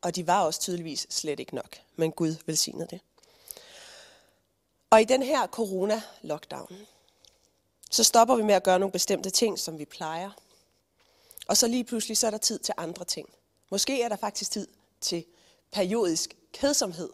Og 0.02 0.16
de 0.16 0.26
var 0.26 0.44
også 0.44 0.60
tydeligvis 0.60 1.06
slet 1.10 1.40
ikke 1.40 1.54
nok, 1.54 1.76
men 1.96 2.12
Gud 2.12 2.34
velsignede 2.46 2.88
det. 2.90 3.00
Og 4.96 5.02
i 5.02 5.04
den 5.04 5.22
her 5.22 5.46
corona-lockdown, 5.46 6.74
så 7.90 8.04
stopper 8.04 8.36
vi 8.36 8.42
med 8.42 8.54
at 8.54 8.62
gøre 8.62 8.78
nogle 8.78 8.92
bestemte 8.92 9.30
ting, 9.30 9.58
som 9.58 9.78
vi 9.78 9.84
plejer. 9.84 10.30
Og 11.46 11.56
så 11.56 11.68
lige 11.68 11.84
pludselig, 11.84 12.16
så 12.16 12.26
er 12.26 12.30
der 12.30 12.38
tid 12.38 12.58
til 12.58 12.74
andre 12.76 13.04
ting. 13.04 13.28
Måske 13.70 14.02
er 14.02 14.08
der 14.08 14.16
faktisk 14.16 14.50
tid 14.50 14.68
til 15.00 15.24
periodisk 15.72 16.36
kedsomhed. 16.52 17.10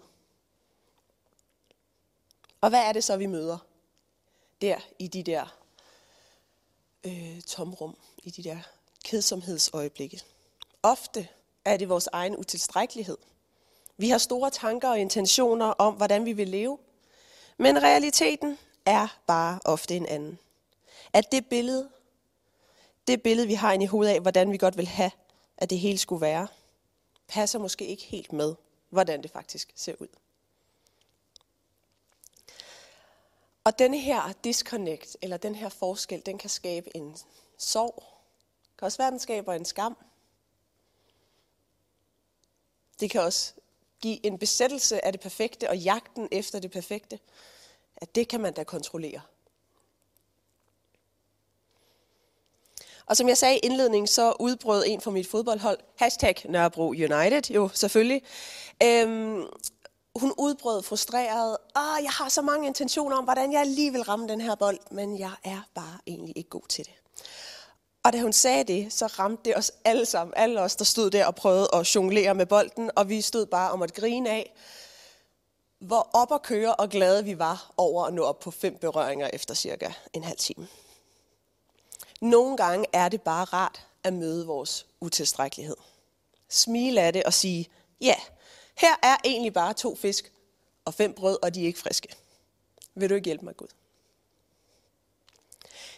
Og 2.60 2.68
hvad 2.68 2.80
er 2.80 2.92
det 2.92 3.04
så, 3.04 3.16
vi 3.16 3.26
møder? 3.26 3.58
Der 4.60 4.76
i 4.98 5.08
de 5.08 5.22
der 5.22 5.56
øh, 7.04 7.40
tomrum, 7.40 7.96
i 8.22 8.30
de 8.30 8.44
der 8.44 8.58
kedsomhedsøjeblikke. 9.04 10.20
Ofte 10.82 11.28
er 11.64 11.76
det 11.76 11.88
vores 11.88 12.08
egen 12.12 12.36
utilstrækkelighed. 12.36 13.18
Vi 13.96 14.08
har 14.08 14.18
store 14.18 14.50
tanker 14.50 14.88
og 14.88 14.98
intentioner 14.98 15.66
om, 15.66 15.94
hvordan 15.94 16.24
vi 16.24 16.32
vil 16.32 16.48
leve– 16.48 16.78
men 17.56 17.82
realiteten 17.82 18.58
er 18.86 19.20
bare 19.26 19.60
ofte 19.64 19.96
en 19.96 20.06
anden. 20.06 20.38
At 21.12 21.32
det 21.32 21.46
billede, 21.46 21.90
det 23.06 23.22
billede, 23.22 23.46
vi 23.46 23.54
har 23.54 23.72
inde 23.72 23.84
i 23.84 23.86
hovedet 23.86 24.14
af, 24.14 24.20
hvordan 24.20 24.52
vi 24.52 24.56
godt 24.56 24.76
vil 24.76 24.86
have, 24.86 25.10
at 25.56 25.70
det 25.70 25.78
hele 25.78 25.98
skulle 25.98 26.20
være, 26.20 26.48
passer 27.28 27.58
måske 27.58 27.86
ikke 27.86 28.02
helt 28.02 28.32
med, 28.32 28.54
hvordan 28.90 29.22
det 29.22 29.30
faktisk 29.30 29.72
ser 29.74 29.94
ud. 29.98 30.08
Og 33.64 33.78
denne 33.78 33.98
her 33.98 34.32
disconnect, 34.44 35.16
eller 35.22 35.36
den 35.36 35.54
her 35.54 35.68
forskel, 35.68 36.22
den 36.26 36.38
kan 36.38 36.50
skabe 36.50 36.96
en 36.96 37.16
sorg. 37.58 38.04
Det 38.62 38.76
kan 38.78 38.86
også 38.86 38.98
være, 38.98 39.10
den 39.10 39.18
skaber 39.18 39.52
en 39.52 39.64
skam. 39.64 39.96
Det 43.00 43.10
kan 43.10 43.20
også 43.20 43.54
give 44.02 44.26
en 44.26 44.38
besættelse 44.38 45.04
af 45.04 45.12
det 45.12 45.20
perfekte 45.20 45.68
og 45.68 45.78
jagten 45.78 46.28
efter 46.32 46.58
det 46.58 46.70
perfekte, 46.70 47.18
at 47.96 48.14
det 48.14 48.28
kan 48.28 48.40
man 48.40 48.52
da 48.52 48.64
kontrollere. 48.64 49.20
Og 53.06 53.16
som 53.16 53.28
jeg 53.28 53.38
sagde 53.38 53.56
i 53.56 53.60
indledningen, 53.62 54.06
så 54.06 54.34
udbrød 54.40 54.84
en 54.86 55.00
fra 55.00 55.10
mit 55.10 55.26
fodboldhold, 55.26 55.78
hashtag 55.96 56.34
Nørrebro 56.44 56.88
United, 56.88 57.50
jo 57.50 57.68
selvfølgelig. 57.74 58.22
Øhm, 58.82 59.44
hun 60.16 60.32
udbrød 60.38 60.82
frustreret, 60.82 61.56
Åh, 61.76 62.02
jeg 62.02 62.10
har 62.10 62.28
så 62.28 62.42
mange 62.42 62.66
intentioner 62.66 63.16
om, 63.16 63.24
hvordan 63.24 63.52
jeg 63.52 63.66
lige 63.66 63.92
vil 63.92 64.02
ramme 64.02 64.28
den 64.28 64.40
her 64.40 64.54
bold, 64.54 64.78
men 64.90 65.18
jeg 65.18 65.32
er 65.44 65.68
bare 65.74 65.98
egentlig 66.06 66.36
ikke 66.36 66.50
god 66.50 66.68
til 66.68 66.84
det. 66.84 66.92
Og 68.02 68.12
da 68.12 68.20
hun 68.20 68.32
sagde 68.32 68.64
det, 68.64 68.92
så 68.92 69.06
ramte 69.06 69.42
det 69.44 69.56
os 69.56 69.72
alle 69.84 70.06
sammen, 70.06 70.34
alle 70.36 70.60
os, 70.60 70.76
der 70.76 70.84
stod 70.84 71.10
der 71.10 71.26
og 71.26 71.34
prøvede 71.34 71.68
at 71.72 71.94
jonglere 71.94 72.34
med 72.34 72.46
bolden, 72.46 72.90
og 72.96 73.08
vi 73.08 73.20
stod 73.20 73.46
bare 73.46 73.70
om 73.70 73.82
at 73.82 73.94
grine 73.94 74.30
af, 74.30 74.52
hvor 75.78 76.10
op 76.12 76.30
og 76.30 76.42
køre 76.42 76.74
og 76.74 76.88
glade 76.88 77.24
vi 77.24 77.38
var 77.38 77.72
over 77.76 78.04
at 78.04 78.14
nå 78.14 78.24
op 78.24 78.38
på 78.38 78.50
fem 78.50 78.78
berøringer 78.78 79.30
efter 79.32 79.54
cirka 79.54 79.92
en 80.12 80.24
halv 80.24 80.38
time. 80.38 80.68
Nogle 82.20 82.56
gange 82.56 82.86
er 82.92 83.08
det 83.08 83.22
bare 83.22 83.44
rart 83.44 83.86
at 84.04 84.12
møde 84.12 84.46
vores 84.46 84.86
utilstrækkelighed. 85.00 85.76
Smile 86.48 87.00
af 87.00 87.12
det 87.12 87.24
og 87.24 87.34
sige, 87.34 87.68
ja, 88.00 88.14
her 88.74 88.94
er 89.02 89.16
egentlig 89.24 89.52
bare 89.52 89.74
to 89.74 89.94
fisk 89.94 90.32
og 90.84 90.94
fem 90.94 91.14
brød, 91.14 91.38
og 91.42 91.54
de 91.54 91.62
er 91.62 91.66
ikke 91.66 91.78
friske. 91.78 92.08
Vil 92.94 93.10
du 93.10 93.14
ikke 93.14 93.24
hjælpe 93.24 93.44
mig, 93.44 93.56
Gud? 93.56 93.68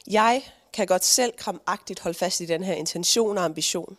Jeg 0.06 0.42
kan 0.74 0.86
godt 0.86 1.04
selv 1.04 1.32
kramagtigt 1.36 2.00
holde 2.00 2.18
fast 2.18 2.40
i 2.40 2.46
den 2.46 2.64
her 2.64 2.74
intention 2.74 3.38
og 3.38 3.44
ambition. 3.44 3.98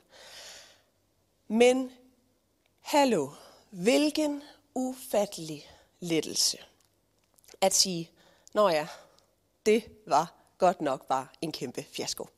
Men, 1.48 1.92
hallo, 2.82 3.30
hvilken 3.70 4.44
ufattelig 4.76 5.70
lettelse. 6.00 6.58
At 7.62 7.74
sige, 7.74 8.12
nå 8.54 8.70
ja, 8.70 8.88
det 9.66 9.84
var 10.08 10.34
godt 10.58 10.82
nok 10.82 11.08
bare 11.08 11.28
en 11.42 11.52
kæmpe 11.52 11.86
fiasko. 11.92 12.30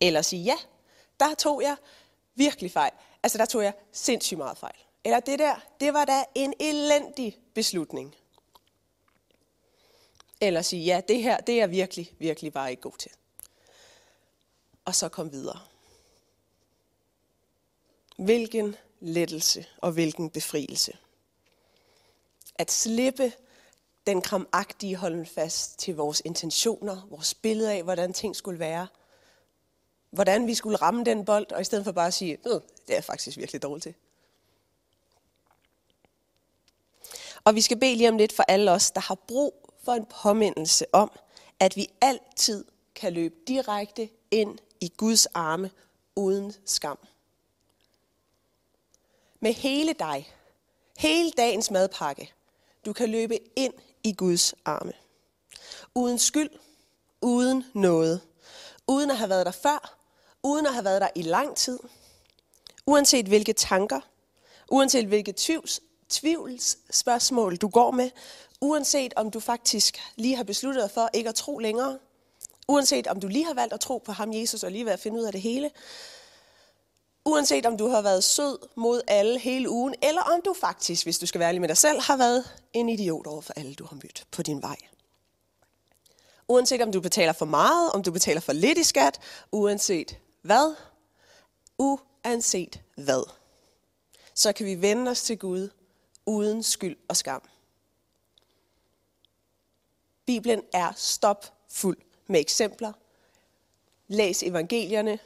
Eller 0.00 0.22
sige, 0.22 0.42
ja, 0.42 0.56
der 1.20 1.34
tog 1.34 1.62
jeg 1.62 1.76
virkelig 2.34 2.72
fejl. 2.72 2.92
Altså 3.22 3.38
der 3.38 3.44
tog 3.44 3.62
jeg 3.62 3.72
sindssygt 3.92 4.38
meget 4.38 4.58
fejl. 4.58 4.76
Eller 5.04 5.20
det 5.20 5.38
der, 5.38 5.56
det 5.80 5.94
var 5.94 6.04
da 6.04 6.24
en 6.34 6.54
elendig 6.60 7.38
beslutning. 7.54 8.14
Eller 10.40 10.62
sige, 10.62 10.84
ja, 10.84 11.00
det 11.08 11.22
her, 11.22 11.36
det 11.36 11.52
er 11.52 11.58
jeg 11.58 11.70
virkelig, 11.70 12.12
virkelig 12.18 12.52
bare 12.52 12.70
ikke 12.70 12.82
god 12.82 12.98
til. 12.98 13.10
Og 14.84 14.94
så 14.94 15.08
kom 15.08 15.32
videre. 15.32 15.60
Hvilken 18.18 18.76
lettelse 19.00 19.66
og 19.78 19.92
hvilken 19.92 20.30
befrielse. 20.30 20.98
At 22.54 22.70
slippe 22.70 23.32
den 24.06 24.22
kramagtige 24.22 24.96
holden 24.96 25.26
fast 25.26 25.78
til 25.78 25.96
vores 25.96 26.22
intentioner, 26.24 27.06
vores 27.10 27.34
billede 27.34 27.72
af, 27.72 27.82
hvordan 27.82 28.12
ting 28.12 28.36
skulle 28.36 28.58
være. 28.58 28.86
Hvordan 30.10 30.46
vi 30.46 30.54
skulle 30.54 30.76
ramme 30.76 31.04
den 31.04 31.24
bold, 31.24 31.52
og 31.52 31.60
i 31.60 31.64
stedet 31.64 31.84
for 31.84 31.92
bare 31.92 32.06
at 32.06 32.14
sige, 32.14 32.38
det 32.44 32.62
er 32.88 32.94
jeg 32.94 33.04
faktisk 33.04 33.36
virkelig 33.36 33.62
dårligt 33.62 33.82
til. 33.82 33.94
Og 37.44 37.54
vi 37.54 37.60
skal 37.60 37.78
bede 37.78 37.94
lige 37.94 38.08
om 38.08 38.18
lidt 38.18 38.32
for 38.32 38.42
alle 38.42 38.70
os, 38.70 38.90
der 38.90 39.00
har 39.00 39.14
brug 39.14 39.67
for 39.88 39.94
en 39.94 40.06
påmindelse 40.22 40.86
om, 40.92 41.10
at 41.60 41.76
vi 41.76 41.88
altid 42.00 42.64
kan 42.94 43.12
løbe 43.12 43.34
direkte 43.46 44.08
ind 44.30 44.58
i 44.80 44.92
Guds 44.96 45.26
arme 45.26 45.70
uden 46.16 46.54
skam. 46.64 46.98
Med 49.40 49.52
hele 49.52 49.92
dig, 49.92 50.32
hele 50.98 51.30
dagens 51.30 51.70
madpakke, 51.70 52.32
du 52.86 52.92
kan 52.92 53.08
løbe 53.08 53.38
ind 53.56 53.74
i 54.04 54.12
Guds 54.12 54.54
arme. 54.64 54.92
Uden 55.94 56.18
skyld, 56.18 56.50
uden 57.20 57.64
noget. 57.74 58.20
uden 58.86 59.10
at 59.10 59.16
have 59.16 59.30
været 59.30 59.46
der 59.46 59.52
før, 59.52 59.98
uden 60.42 60.66
at 60.66 60.72
have 60.72 60.84
været 60.84 61.00
der 61.00 61.10
i 61.14 61.22
lang 61.22 61.56
tid, 61.56 61.78
uanset 62.86 63.26
hvilke 63.26 63.52
tanker, 63.52 64.00
uanset 64.70 65.06
hvilke 65.06 65.34
tvivls, 65.36 65.80
tvivlsspørgsmål 66.08 67.56
du 67.56 67.68
går 67.68 67.90
med, 67.90 68.10
uanset 68.60 69.14
om 69.16 69.30
du 69.30 69.40
faktisk 69.40 70.00
lige 70.16 70.36
har 70.36 70.44
besluttet 70.44 70.82
dig 70.82 70.90
for 70.90 71.10
ikke 71.12 71.28
at 71.28 71.34
tro 71.34 71.58
længere, 71.58 71.98
uanset 72.68 73.06
om 73.06 73.20
du 73.20 73.28
lige 73.28 73.44
har 73.44 73.54
valgt 73.54 73.74
at 73.74 73.80
tro 73.80 73.98
på 73.98 74.12
ham, 74.12 74.32
Jesus, 74.32 74.62
og 74.62 74.70
lige 74.70 74.84
ved 74.84 74.92
at 74.92 75.00
finde 75.00 75.18
ud 75.18 75.24
af 75.24 75.32
det 75.32 75.40
hele, 75.40 75.70
uanset 77.24 77.66
om 77.66 77.76
du 77.76 77.88
har 77.88 78.02
været 78.02 78.24
sød 78.24 78.58
mod 78.76 79.02
alle 79.06 79.38
hele 79.38 79.70
ugen, 79.70 79.94
eller 80.02 80.22
om 80.22 80.40
du 80.44 80.54
faktisk, 80.60 81.04
hvis 81.04 81.18
du 81.18 81.26
skal 81.26 81.38
være 81.38 81.48
ærlig 81.48 81.60
med 81.60 81.68
dig 81.68 81.76
selv, 81.76 82.00
har 82.00 82.16
været 82.16 82.44
en 82.72 82.88
idiot 82.88 83.26
over 83.26 83.40
for 83.40 83.52
alle, 83.56 83.74
du 83.74 83.84
har 83.84 83.94
mødt 83.94 84.26
på 84.30 84.42
din 84.42 84.62
vej. 84.62 84.76
Uanset 86.48 86.82
om 86.82 86.92
du 86.92 87.00
betaler 87.00 87.32
for 87.32 87.46
meget, 87.46 87.92
om 87.92 88.02
du 88.02 88.12
betaler 88.12 88.40
for 88.40 88.52
lidt 88.52 88.78
i 88.78 88.82
skat, 88.82 89.20
uanset 89.52 90.18
hvad, 90.42 90.74
uanset 91.78 92.80
hvad, 92.96 93.22
så 94.34 94.52
kan 94.52 94.66
vi 94.66 94.82
vende 94.82 95.10
os 95.10 95.22
til 95.22 95.38
Gud 95.38 95.68
uden 96.26 96.62
skyld 96.62 96.96
og 97.08 97.16
skam. 97.16 97.42
Bibelen 100.28 100.62
er 100.72 100.92
stopfuld 100.96 101.96
med 102.26 102.40
eksempler. 102.40 102.92
Læs 104.08 104.42
evangelierne. 104.42 105.18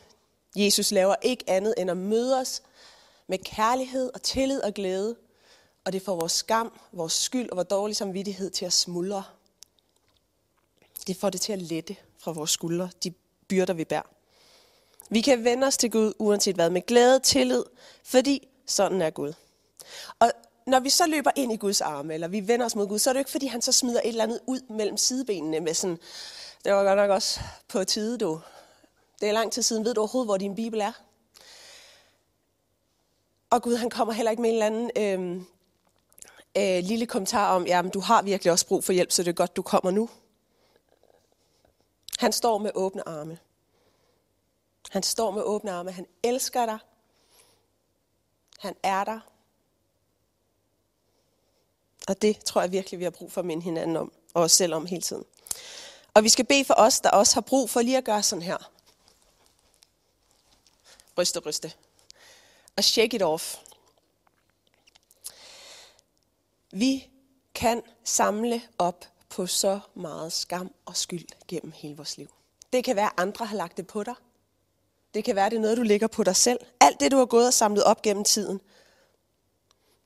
Jesus 0.56 0.90
laver 0.90 1.14
ikke 1.22 1.44
andet 1.46 1.74
end 1.78 1.90
at 1.90 1.96
møde 1.96 2.40
os 2.40 2.62
med 3.26 3.38
kærlighed 3.38 4.10
og 4.14 4.22
tillid 4.22 4.62
og 4.62 4.74
glæde, 4.74 5.16
og 5.84 5.92
det 5.92 6.02
får 6.02 6.16
vores 6.16 6.32
skam, 6.32 6.78
vores 6.92 7.12
skyld 7.12 7.50
og 7.50 7.56
vores 7.56 7.68
dårlige 7.68 7.94
samvittighed 7.94 8.50
til 8.50 8.64
at 8.64 8.72
smuldre. 8.72 9.24
Det 11.06 11.16
får 11.16 11.30
det 11.30 11.40
til 11.40 11.52
at 11.52 11.62
lette 11.62 11.96
fra 12.18 12.32
vores 12.32 12.50
skuldre, 12.50 12.90
de 13.04 13.12
byrder 13.48 13.74
vi 13.74 13.84
bærer. 13.84 14.08
Vi 15.08 15.20
kan 15.20 15.44
vende 15.44 15.66
os 15.66 15.76
til 15.76 15.90
Gud 15.90 16.12
uanset 16.18 16.54
hvad, 16.54 16.70
med 16.70 16.86
glæde, 16.86 17.16
og 17.16 17.22
tillid, 17.22 17.64
fordi 18.04 18.48
sådan 18.66 19.02
er 19.02 19.10
Gud. 19.10 19.32
Og 20.18 20.32
når 20.66 20.80
vi 20.80 20.90
så 20.90 21.06
løber 21.06 21.30
ind 21.36 21.52
i 21.52 21.56
Guds 21.56 21.80
arme, 21.80 22.14
eller 22.14 22.28
vi 22.28 22.48
vender 22.48 22.66
os 22.66 22.76
mod 22.76 22.88
Gud, 22.88 22.98
så 22.98 23.10
er 23.10 23.12
det 23.12 23.18
jo 23.18 23.20
ikke, 23.20 23.30
fordi 23.30 23.46
han 23.46 23.62
så 23.62 23.72
smider 23.72 24.00
et 24.00 24.08
eller 24.08 24.24
andet 24.24 24.40
ud 24.46 24.60
mellem 24.68 24.96
sidebenene 24.96 25.60
med 25.60 25.74
sådan, 25.74 25.98
det 26.64 26.72
var 26.72 26.84
godt 26.84 26.96
nok 26.96 27.10
også 27.10 27.40
på 27.68 27.84
tide, 27.84 28.18
du. 28.18 28.40
Det 29.20 29.28
er 29.28 29.32
lang 29.32 29.52
tid 29.52 29.62
siden. 29.62 29.84
Ved 29.84 29.94
du 29.94 30.00
overhovedet, 30.00 30.26
hvor 30.26 30.36
din 30.36 30.54
bibel 30.54 30.80
er? 30.80 30.92
Og 33.50 33.62
Gud, 33.62 33.76
han 33.76 33.90
kommer 33.90 34.14
heller 34.14 34.30
ikke 34.30 34.42
med 34.42 34.50
en 34.50 34.62
eller 34.62 34.66
anden 34.66 34.90
øh, 36.56 36.76
øh, 36.78 36.84
lille 36.84 37.06
kommentar 37.06 37.54
om, 37.54 37.66
ja, 37.66 37.82
men 37.82 37.90
du 37.90 38.00
har 38.00 38.22
virkelig 38.22 38.52
også 38.52 38.66
brug 38.66 38.84
for 38.84 38.92
hjælp, 38.92 39.10
så 39.10 39.22
det 39.22 39.28
er 39.28 39.32
godt, 39.32 39.56
du 39.56 39.62
kommer 39.62 39.90
nu. 39.90 40.10
Han 42.18 42.32
står 42.32 42.58
med 42.58 42.70
åbne 42.74 43.08
arme. 43.08 43.38
Han 44.90 45.02
står 45.02 45.30
med 45.30 45.42
åbne 45.42 45.72
arme. 45.72 45.92
Han 45.92 46.06
elsker 46.22 46.66
dig. 46.66 46.78
Han 48.58 48.74
er 48.82 49.04
der. 49.04 49.31
Og 52.08 52.22
det 52.22 52.44
tror 52.44 52.60
jeg 52.60 52.72
virkelig, 52.72 52.98
vi 52.98 53.04
har 53.04 53.10
brug 53.10 53.32
for 53.32 53.40
at 53.40 53.44
minde 53.44 53.62
hinanden 53.62 53.96
om, 53.96 54.12
og 54.34 54.42
os 54.42 54.52
selv 54.52 54.74
om 54.74 54.86
hele 54.86 55.02
tiden. 55.02 55.24
Og 56.14 56.24
vi 56.24 56.28
skal 56.28 56.44
bede 56.44 56.64
for 56.64 56.74
os, 56.74 57.00
der 57.00 57.10
også 57.10 57.34
har 57.34 57.40
brug 57.40 57.70
for 57.70 57.82
lige 57.82 57.96
at 57.96 58.04
gøre 58.04 58.22
sådan 58.22 58.42
her. 58.42 58.70
Ryste, 61.18 61.40
ryste. 61.40 61.72
Og 62.76 62.84
shake 62.84 63.16
it 63.16 63.22
off. 63.22 63.56
Vi 66.72 67.08
kan 67.54 67.82
samle 68.04 68.62
op 68.78 69.04
på 69.28 69.46
så 69.46 69.80
meget 69.94 70.32
skam 70.32 70.74
og 70.84 70.96
skyld 70.96 71.26
gennem 71.48 71.72
hele 71.72 71.96
vores 71.96 72.16
liv. 72.16 72.28
Det 72.72 72.84
kan 72.84 72.96
være, 72.96 73.06
at 73.06 73.12
andre 73.16 73.46
har 73.46 73.56
lagt 73.56 73.76
det 73.76 73.86
på 73.86 74.02
dig. 74.02 74.14
Det 75.14 75.24
kan 75.24 75.36
være, 75.36 75.50
det 75.50 75.56
er 75.56 75.60
noget, 75.60 75.76
du 75.76 75.82
ligger 75.82 76.06
på 76.06 76.22
dig 76.22 76.36
selv. 76.36 76.58
Alt 76.80 77.00
det, 77.00 77.12
du 77.12 77.16
har 77.16 77.26
gået 77.26 77.46
og 77.46 77.54
samlet 77.54 77.84
op 77.84 78.02
gennem 78.02 78.24
tiden. 78.24 78.60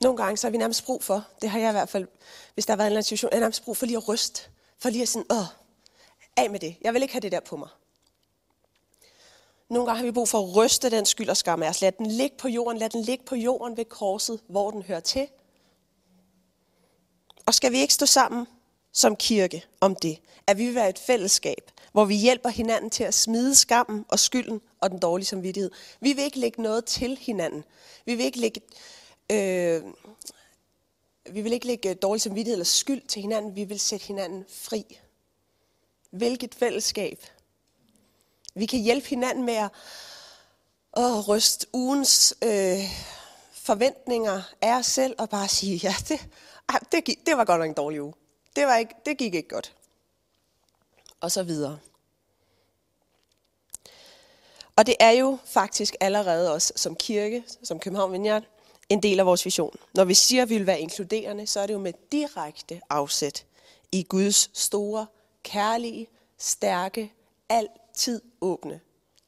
Nogle 0.01 0.17
gange 0.17 0.37
så 0.37 0.47
har 0.47 0.51
vi 0.51 0.57
nærmest 0.57 0.85
brug 0.85 1.05
for, 1.05 1.25
det 1.43 1.51
har 1.51 1.59
jeg 1.59 1.69
i 1.69 1.73
hvert 1.73 1.89
fald, 1.89 2.07
hvis 2.55 2.67
der 2.67 2.73
har 2.73 2.77
været 2.77 2.87
en 2.87 2.91
eller 2.91 2.99
anden 2.99 3.05
situation, 3.05 3.31
jeg 3.31 3.37
har 3.37 3.41
nærmest 3.41 3.65
brug 3.65 3.77
for 3.77 3.87
lige 3.87 3.97
at 3.97 4.09
ryste. 4.09 4.43
For 4.79 4.91
lige 4.91 5.03
at 5.03 5.09
sige, 5.09 5.25
åh, 5.31 5.47
af 6.37 6.51
med 6.51 6.61
det. 6.61 6.77
Jeg 6.81 6.95
vil 6.95 7.03
ikke 7.03 7.15
have 7.15 7.21
det 7.21 7.33
der 7.33 7.41
på 7.41 7.57
mig. 7.57 7.69
Nogle 9.69 9.87
gange 9.87 9.99
har 9.99 10.07
vi 10.07 10.13
brug 10.13 10.29
for 10.29 10.39
at 10.39 10.57
ryste 10.57 10.91
den 10.91 11.07
skyld 11.07 11.29
og 11.29 11.37
skam 11.37 11.63
af 11.63 11.69
os. 11.69 11.81
Lad 11.81 11.93
den 11.93 12.07
ligge 12.07 12.37
på 12.37 12.49
jorden. 12.49 12.79
Lad 12.79 12.91
den 12.91 13.03
ligge 13.03 13.25
på 13.25 13.35
jorden 13.35 13.77
ved 13.77 13.85
korset, 13.85 14.41
hvor 14.49 14.71
den 14.71 14.83
hører 14.83 15.01
til. 15.01 15.29
Og 17.47 17.55
skal 17.55 17.73
vi 17.73 17.79
ikke 17.79 17.95
stå 17.95 18.07
sammen 18.07 18.47
som 18.93 19.17
kirke 19.17 19.65
om 19.81 19.95
det? 19.95 20.19
At 20.47 20.59
vi 20.59 20.67
vil 20.67 20.75
være 20.75 20.89
et 20.89 20.99
fællesskab, 20.99 21.71
hvor 21.93 22.05
vi 22.05 22.15
hjælper 22.15 22.49
hinanden 22.49 22.91
til 22.91 23.05
at 23.05 23.15
smide 23.15 23.55
skammen 23.55 24.05
og 24.09 24.19
skylden 24.19 24.61
og 24.81 24.91
den 24.91 24.99
dårlige 24.99 25.27
samvittighed. 25.27 25.71
Vi 26.01 26.13
vil 26.13 26.25
ikke 26.25 26.39
lægge 26.39 26.63
noget 26.63 26.85
til 26.85 27.19
hinanden. 27.21 27.65
Vi 28.05 28.15
vil 28.15 28.25
ikke 28.25 28.41
lægge, 28.41 28.61
øh, 29.33 29.83
vi 31.31 31.41
vil 31.41 31.53
ikke 31.53 31.67
lægge 31.67 31.95
dårlig 31.95 32.21
samvittighed 32.21 32.55
eller 32.55 32.65
skyld 32.65 33.07
til 33.09 33.23
hinanden. 33.23 33.57
Vi 33.57 33.65
vil 33.65 33.81
sætte 33.81 34.07
hinanden 34.07 34.45
fri. 34.49 34.99
Hvilket 36.11 36.55
fællesskab. 36.55 37.27
Vi 38.55 38.67
kan 38.67 38.81
hjælpe 38.81 39.09
hinanden 39.09 39.45
med 39.45 39.55
at 39.55 39.71
at 40.97 41.29
ryste 41.29 41.67
ugens 41.73 42.35
øh, 42.43 42.79
forventninger 43.53 44.43
af 44.61 44.79
os 44.79 44.87
selv 44.87 45.15
og 45.19 45.29
bare 45.29 45.49
sige, 45.49 45.77
ja, 45.77 45.95
det, 46.09 46.29
det, 46.93 47.15
det 47.27 47.37
var 47.37 47.45
godt 47.45 47.61
nok 47.61 47.69
en 47.69 47.75
dårlig 47.75 48.03
uge. 48.03 48.15
Det, 48.57 48.67
var 48.67 48.77
ikke, 48.77 48.95
det 49.07 49.19
gik 49.19 49.35
ikke 49.35 49.49
godt. 49.49 49.75
Og 51.21 51.33
så 51.33 51.43
videre. 51.43 51.79
Og 54.77 54.87
det 54.87 54.95
er 55.01 55.11
jo 55.11 55.39
faktisk 55.45 55.95
allerede 56.01 56.53
os 56.53 56.73
som 56.77 56.97
kirke, 56.97 57.45
som 57.63 57.81
København 57.81 58.13
Vineyard, 58.13 58.43
en 58.89 59.03
del 59.03 59.21
af 59.21 59.27
vores 59.27 59.45
vision. 59.45 59.77
Når 59.95 60.05
vi 60.05 60.15
siger, 60.15 60.43
at 60.43 60.49
vi 60.49 60.57
vil 60.57 60.67
være 60.67 60.81
inkluderende, 60.81 61.47
så 61.47 61.61
er 61.61 61.67
det 61.67 61.75
jo 61.75 61.79
med 61.79 61.93
direkte 62.13 62.81
afsæt 62.91 63.47
i 63.93 64.03
Guds 64.03 64.51
store, 64.59 65.07
kærlige, 65.43 66.07
stærke, 66.39 67.13
altid 67.49 68.23
åbne 68.41 68.81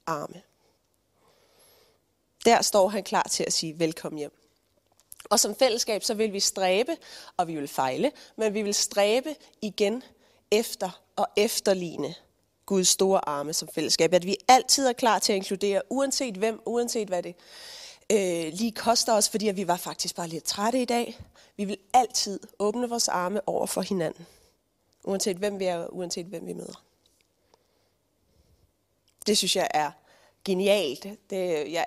arme. 0.07 0.43
Der 2.45 2.63
står 2.63 2.89
han 2.89 3.05
klar 3.05 3.27
til 3.31 3.45
at 3.45 3.53
sige 3.53 3.79
velkommen 3.79 4.19
hjem. 4.19 4.33
Og 5.31 5.41
som 5.41 5.55
fællesskab, 5.55 6.03
så 6.03 6.15
vil 6.15 6.33
vi 6.33 6.41
stræbe, 6.41 6.97
og 7.37 7.49
vi 7.49 7.55
vil 7.55 7.69
fejle, 7.69 8.13
men 8.37 8.55
vi 8.55 8.63
vil 8.63 8.75
stræbe 8.75 9.35
igen 9.63 10.03
efter 10.51 11.03
og 11.17 11.27
efterligne 11.37 12.15
Guds 12.67 12.89
store 12.89 13.29
arme 13.29 13.53
som 13.53 13.69
fællesskab. 13.75 14.15
At 14.15 14.27
vi 14.27 14.37
altid 14.49 14.87
er 14.87 14.93
klar 14.93 15.19
til 15.19 15.33
at 15.33 15.37
inkludere, 15.37 15.83
uanset 15.91 16.35
hvem, 16.35 16.61
uanset 16.67 17.09
hvad 17.09 17.23
det 17.23 17.35
øh, 18.13 18.53
lige 18.53 18.73
koster 18.73 19.13
os, 19.13 19.29
fordi 19.29 19.49
at 19.49 19.57
vi 19.57 19.69
var 19.69 19.77
faktisk 19.77 20.17
bare 20.17 20.29
lidt 20.29 20.45
trætte 20.45 20.83
i 20.83 20.85
dag. 20.85 21.19
Vi 21.57 21.65
vil 21.65 21.79
altid 21.93 22.41
åbne 22.59 22.89
vores 22.89 23.09
arme 23.09 23.49
over 23.49 23.67
for 23.67 23.81
hinanden. 23.81 24.27
Uanset 25.05 25.37
hvem 25.37 25.59
vi 25.59 25.65
er, 25.65 25.87
uanset 25.87 26.27
hvem 26.27 26.47
vi 26.47 26.53
møder. 26.53 26.85
Det 29.27 29.39
synes 29.39 29.57
jeg 29.57 29.69
er 29.71 29.91
genialt. 30.45 31.07
Det, 31.31 31.73
jeg 31.73 31.87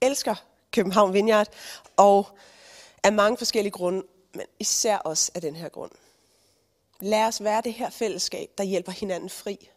elsker 0.00 0.34
København 0.70 1.14
Vineyard, 1.14 1.48
og 1.96 2.26
af 3.02 3.12
mange 3.12 3.38
forskellige 3.38 3.72
grunde, 3.72 4.02
men 4.34 4.46
især 4.58 4.96
også 4.96 5.32
af 5.34 5.40
den 5.40 5.56
her 5.56 5.68
grund. 5.68 5.90
Lad 7.00 7.24
os 7.24 7.42
være 7.42 7.60
det 7.60 7.74
her 7.74 7.90
fællesskab, 7.90 8.50
der 8.58 8.64
hjælper 8.64 8.92
hinanden 8.92 9.30
fri. 9.30 9.70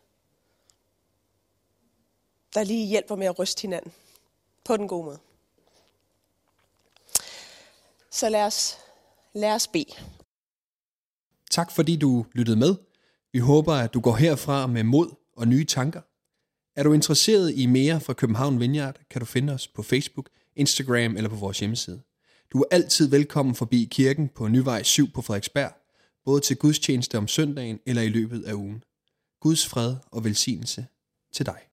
Der 2.53 2.63
lige 2.63 2.87
hjælper 2.87 3.15
med 3.15 3.27
at 3.27 3.39
ryste 3.39 3.61
hinanden. 3.61 3.93
På 4.63 4.77
den 4.77 4.87
gode 4.87 5.05
måde. 5.05 5.19
Så 8.11 8.29
lad 8.29 8.45
os, 8.45 8.77
lad 9.35 9.55
os 9.55 9.67
bede. 9.67 9.93
Tak 11.51 11.71
fordi 11.71 11.95
du 11.95 12.25
lyttede 12.33 12.57
med. 12.57 12.75
Vi 13.33 13.39
håber, 13.39 13.73
at 13.73 13.93
du 13.93 13.99
går 13.99 14.15
herfra 14.15 14.67
med 14.67 14.83
mod 14.83 15.09
og 15.37 15.47
nye 15.47 15.65
tanker. 15.65 16.01
Er 16.75 16.83
du 16.83 16.93
interesseret 16.93 17.53
i 17.55 17.65
mere 17.65 17.99
fra 17.99 18.13
København 18.13 18.59
Vineyard, 18.59 18.99
kan 19.09 19.19
du 19.19 19.25
finde 19.25 19.53
os 19.53 19.67
på 19.67 19.83
Facebook, 19.83 20.29
Instagram 20.55 21.17
eller 21.17 21.29
på 21.29 21.35
vores 21.35 21.59
hjemmeside. 21.59 22.01
Du 22.53 22.59
er 22.61 22.65
altid 22.71 23.09
velkommen 23.09 23.55
forbi 23.55 23.87
kirken 23.91 24.29
på 24.29 24.47
Nyvej 24.47 24.83
7 24.83 25.11
på 25.11 25.21
Frederiksberg, 25.21 25.71
både 26.25 26.41
til 26.41 26.57
gudstjeneste 26.57 27.17
om 27.17 27.27
søndagen 27.27 27.79
eller 27.85 28.01
i 28.01 28.09
løbet 28.09 28.43
af 28.43 28.53
ugen. 28.53 28.83
Guds 29.39 29.67
fred 29.67 29.95
og 30.11 30.23
velsignelse 30.23 30.85
til 31.33 31.45
dig. 31.45 31.59